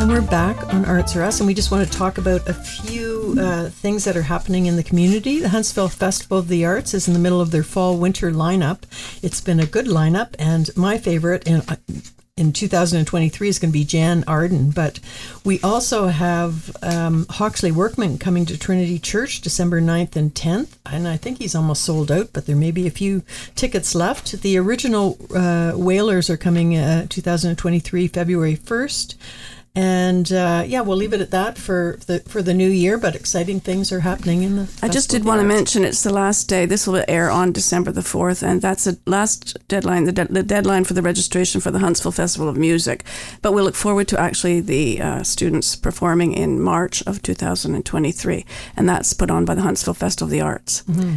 And 0.00 0.10
we're 0.10 0.22
back 0.22 0.74
on 0.74 0.84
Arts 0.84 1.14
Are 1.16 1.22
Us, 1.22 1.40
and 1.40 1.46
we 1.46 1.54
just 1.54 1.70
want 1.70 1.86
to 1.86 1.98
talk 1.98 2.18
about 2.18 2.48
a 2.48 2.54
few 2.54 3.36
uh, 3.38 3.68
things 3.68 4.04
that 4.04 4.16
are 4.16 4.22
happening 4.22 4.66
in 4.66 4.76
the 4.76 4.82
community. 4.82 5.38
The 5.38 5.50
Huntsville 5.50 5.88
Festival 5.88 6.38
of 6.38 6.48
the 6.48 6.64
Arts 6.64 6.94
is 6.94 7.06
in 7.06 7.14
the 7.14 7.20
middle 7.20 7.40
of 7.40 7.52
their 7.52 7.62
fall 7.62 7.96
winter 7.96 8.32
lineup. 8.32 8.82
It's 9.22 9.40
been 9.40 9.60
a 9.60 9.66
good 9.66 9.86
lineup, 9.86 10.34
and 10.38 10.68
my 10.76 10.98
favorite, 10.98 11.46
and 11.46 11.64
in 12.38 12.52
2023 12.52 13.48
is 13.48 13.58
going 13.58 13.70
to 13.70 13.72
be 13.72 13.84
Jann 13.84 14.22
Arden, 14.28 14.70
but 14.70 15.00
we 15.44 15.60
also 15.60 16.06
have 16.06 16.76
um, 16.82 17.26
Hawksley 17.28 17.72
Workman 17.72 18.16
coming 18.16 18.46
to 18.46 18.56
Trinity 18.56 19.00
Church 19.00 19.40
December 19.40 19.80
9th 19.80 20.14
and 20.14 20.32
10th, 20.32 20.76
and 20.86 21.08
I 21.08 21.16
think 21.16 21.38
he's 21.38 21.56
almost 21.56 21.82
sold 21.82 22.12
out, 22.12 22.30
but 22.32 22.46
there 22.46 22.54
may 22.54 22.70
be 22.70 22.86
a 22.86 22.92
few 22.92 23.22
tickets 23.56 23.92
left. 23.92 24.40
The 24.42 24.56
original 24.56 25.18
uh, 25.34 25.72
Wailers 25.74 26.30
are 26.30 26.36
coming 26.36 26.76
uh, 26.76 27.06
2023 27.08 28.06
February 28.06 28.56
1st. 28.56 29.16
And 29.78 30.32
uh, 30.32 30.64
yeah, 30.66 30.80
we'll 30.80 30.96
leave 30.96 31.12
it 31.12 31.20
at 31.20 31.30
that 31.30 31.56
for 31.56 32.00
the 32.06 32.18
for 32.26 32.42
the 32.42 32.52
new 32.52 32.68
year. 32.68 32.98
But 32.98 33.14
exciting 33.14 33.60
things 33.60 33.92
are 33.92 34.00
happening 34.00 34.42
in 34.42 34.56
the. 34.56 34.68
I 34.82 34.88
just 34.88 35.08
did 35.08 35.24
want 35.24 35.40
to 35.40 35.46
mention 35.46 35.84
it's 35.84 36.02
the 36.02 36.12
last 36.12 36.48
day. 36.48 36.66
This 36.66 36.88
will 36.88 37.04
air 37.06 37.30
on 37.30 37.52
December 37.52 37.92
the 37.92 38.02
fourth, 38.02 38.42
and 38.42 38.60
that's 38.60 38.82
the 38.82 38.98
last 39.06 39.56
deadline. 39.68 40.02
The, 40.02 40.10
de- 40.10 40.32
the, 40.32 40.42
deadline 40.42 40.82
for 40.82 40.94
the 40.94 41.02
registration 41.02 41.60
for 41.60 41.70
the 41.70 41.78
Huntsville 41.78 42.10
Festival 42.10 42.48
of 42.48 42.56
Music. 42.56 43.04
But 43.40 43.52
we 43.52 43.62
look 43.62 43.76
forward 43.76 44.08
to 44.08 44.18
actually 44.18 44.60
the 44.60 45.00
uh, 45.00 45.22
students 45.22 45.76
performing 45.76 46.32
in 46.32 46.60
March 46.60 47.06
of 47.06 47.22
2023, 47.22 48.44
and 48.76 48.88
that's 48.88 49.12
put 49.12 49.30
on 49.30 49.44
by 49.44 49.54
the 49.54 49.62
Huntsville 49.62 49.94
Festival 49.94 50.26
of 50.26 50.32
the 50.32 50.40
Arts. 50.40 50.82
Mm-hmm. 50.88 51.14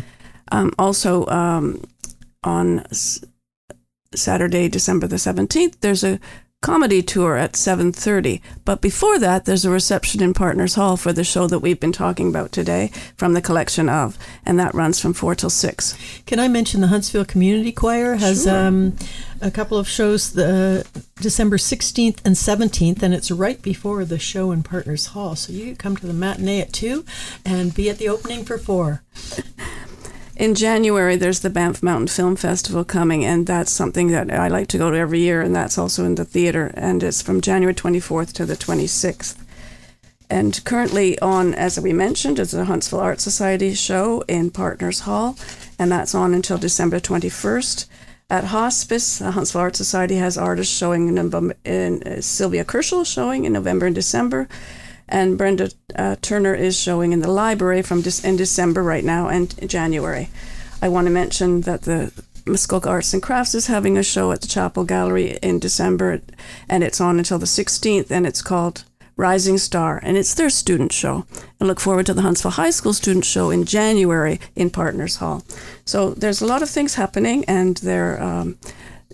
Um, 0.52 0.72
also, 0.78 1.26
um, 1.30 1.84
on 2.44 2.82
s- 2.92 3.26
Saturday, 4.14 4.70
December 4.70 5.08
the 5.08 5.18
seventeenth, 5.18 5.80
there's 5.82 6.04
a 6.04 6.20
comedy 6.62 7.02
tour 7.02 7.38
at 7.38 7.54
7:30. 7.54 8.40
But 8.66 8.82
before 8.82 9.18
that, 9.18 9.46
there's 9.46 9.66
a 9.66 9.72
reception 9.72 10.22
in 10.22 10.36
Partners 10.36 10.76
Hall 10.76 10.96
for 10.96 11.12
the 11.12 11.24
show 11.24 11.48
that 11.48 11.60
we've 11.60 11.80
been 11.80 11.92
talking 11.92 12.30
about 12.30 12.52
today 12.52 12.92
from 13.18 13.34
the 13.34 13.42
collection 13.42 13.90
of, 13.90 14.16
and 14.46 14.60
that 14.60 14.76
runs 14.76 15.00
from 15.00 15.14
4 15.14 15.34
till 15.34 15.50
6. 15.50 15.96
Can 16.28 16.40
I 16.40 16.48
mention 16.48 16.82
the 16.82 16.88
Huntsville 16.88 17.26
Community 17.26 17.72
Choir 17.72 18.16
has 18.18 18.44
sure. 18.44 18.56
um, 18.56 18.96
a 19.42 19.50
couple 19.50 19.80
of 19.80 19.90
shows 19.90 20.34
the 20.34 20.86
December 21.16 21.58
16th 21.58 22.20
and 22.24 22.36
17th 22.36 23.02
and 23.02 23.16
it's 23.16 23.32
right 23.32 23.60
before 23.64 24.06
the 24.06 24.20
show 24.20 24.52
in 24.52 24.62
Partners 24.62 25.08
Hall. 25.08 25.36
So 25.36 25.52
you 25.54 25.76
come 25.76 25.98
to 25.98 26.06
the 26.06 26.14
matinee 26.14 26.62
at 26.62 26.74
2 26.74 27.04
and 27.44 27.74
be 27.74 27.90
at 27.90 27.98
the 27.98 28.08
opening 28.08 28.46
for 28.46 28.60
4. 28.60 29.02
in 30.42 30.56
January, 30.56 31.18
there's 31.18 31.42
the 31.42 31.52
Banff 31.52 31.84
Mountain 31.84 32.08
Film 32.08 32.36
Festival 32.36 32.84
coming, 32.84 33.24
and 33.24 33.46
that's 33.46 33.72
something 33.72 34.08
that 34.08 34.32
I 34.32 34.48
like 34.48 34.66
to 34.70 34.80
go 34.80 34.90
to 34.90 34.98
every 34.98 35.20
year, 35.20 35.40
and 35.40 35.56
that's 35.56 35.78
also 35.78 36.04
in 36.04 36.16
the 36.16 36.26
theater, 36.26 36.72
and 36.74 37.04
it's 37.04 37.22
from 37.22 37.42
January 37.42 37.76
24th 37.76 38.34
to 38.34 38.48
the 38.48 38.56
26th. 38.56 39.38
And 40.32 40.60
currently 40.66 41.20
on, 41.20 41.54
as 41.54 41.80
we 41.80 41.94
mentioned, 41.94 42.40
is 42.40 42.50
the 42.50 42.66
Huntsville 42.66 43.02
Art 43.02 43.22
Society 43.22 43.76
show 43.76 44.22
in 44.22 44.50
Partners 44.50 45.02
Hall, 45.02 45.38
and 45.78 45.92
that's 45.92 46.16
on 46.16 46.34
until 46.34 46.58
December 46.58 47.00
21st. 47.00 47.86
At 48.32 48.46
Hospice, 48.46 49.20
the 49.20 49.32
Huntsville 49.32 49.62
Art 49.62 49.76
Society 49.76 50.16
has 50.16 50.40
artists 50.40 50.76
showing 50.76 51.08
in, 51.08 51.54
in 51.66 52.02
uh, 52.02 52.20
Sylvia 52.22 52.66
Kerschel 52.66 53.06
showing 53.06 53.46
in 53.46 53.54
November 53.54 53.86
and 53.86 53.94
December 53.94 54.48
and 55.12 55.38
Brenda 55.38 55.70
uh, 55.96 56.16
Turner 56.22 56.56
is 56.56 56.80
showing 56.80 57.12
in 57.12 57.20
the 57.20 57.30
library 57.30 57.82
from 57.82 58.02
de- 58.02 58.28
in 58.28 58.38
December 58.38 58.82
right 58.82 59.04
now 59.04 59.28
and 59.28 59.70
January. 59.70 60.30
I 60.82 60.90
want 60.90 61.06
to 61.06 61.12
mention 61.12 61.62
that 61.62 61.84
the 61.84 62.12
Muskoka 62.46 62.90
Arts 62.90 63.14
and 63.14 63.22
Crafts 63.22 63.54
is 63.54 63.68
having 63.68 63.98
a 63.98 64.04
show 64.04 64.32
at 64.32 64.42
the 64.42 64.48
Chapel 64.48 64.84
Gallery 64.84 65.38
in 65.44 65.60
December, 65.60 66.22
and 66.68 66.84
it's 66.84 67.00
on 67.00 67.20
until 67.20 67.38
the 67.38 67.46
16th, 67.46 68.10
and 68.10 68.26
it's 68.26 68.42
called 68.42 68.84
Rising 69.16 69.60
Star, 69.60 70.00
and 70.02 70.18
it's 70.18 70.34
their 70.34 70.50
student 70.50 70.92
show. 70.92 71.26
And 71.60 71.68
look 71.68 71.80
forward 71.80 72.08
to 72.08 72.14
the 72.14 72.24
Huntsville 72.24 72.52
High 72.52 72.72
School 72.72 72.94
student 72.94 73.26
show 73.26 73.52
in 73.52 73.66
January 73.66 74.40
in 74.56 74.72
Partners 74.72 75.18
Hall. 75.18 75.44
So 75.86 76.12
there's 76.12 76.42
a 76.42 76.48
lot 76.48 76.64
of 76.64 76.70
things 76.70 76.96
happening, 76.96 77.46
and 77.46 77.78
they're 77.78 78.22
um, 78.22 78.58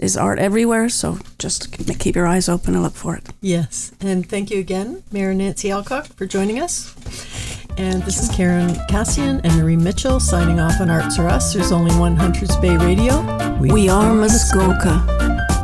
is 0.02 0.18
art 0.18 0.40
everywhere. 0.40 0.90
So 0.90 1.20
just 1.40 1.72
keep 2.00 2.16
your 2.16 2.28
eyes 2.28 2.50
open 2.50 2.74
and 2.74 2.84
look 2.84 2.96
for 2.96 3.16
it. 3.16 3.28
Yes. 3.42 3.92
And 4.00 4.28
thank 4.28 4.52
you 4.52 4.60
again, 4.60 5.04
Mayor 5.12 5.34
Nancy 5.34 5.72
Alcock, 5.72 6.08
for 6.08 6.26
joining 6.26 6.60
us. 6.60 6.96
And 7.78 8.02
this 8.04 8.20
is 8.20 8.36
Karen 8.36 8.76
Cassian 8.90 9.40
and 9.44 9.56
Marie 9.56 9.76
Mitchell 9.76 10.20
signing 10.20 10.60
off 10.60 10.82
on 10.82 10.90
Arts 10.90 11.20
Are 11.20 11.28
Us. 11.28 11.54
There's 11.54 11.72
only 11.72 11.94
one 11.96 12.16
Hunters 12.16 12.56
Bay 12.58 12.76
Radio. 12.78 13.22
We, 13.58 13.72
we 13.72 13.90
are 13.90 14.14
Muskoka. 14.14 15.57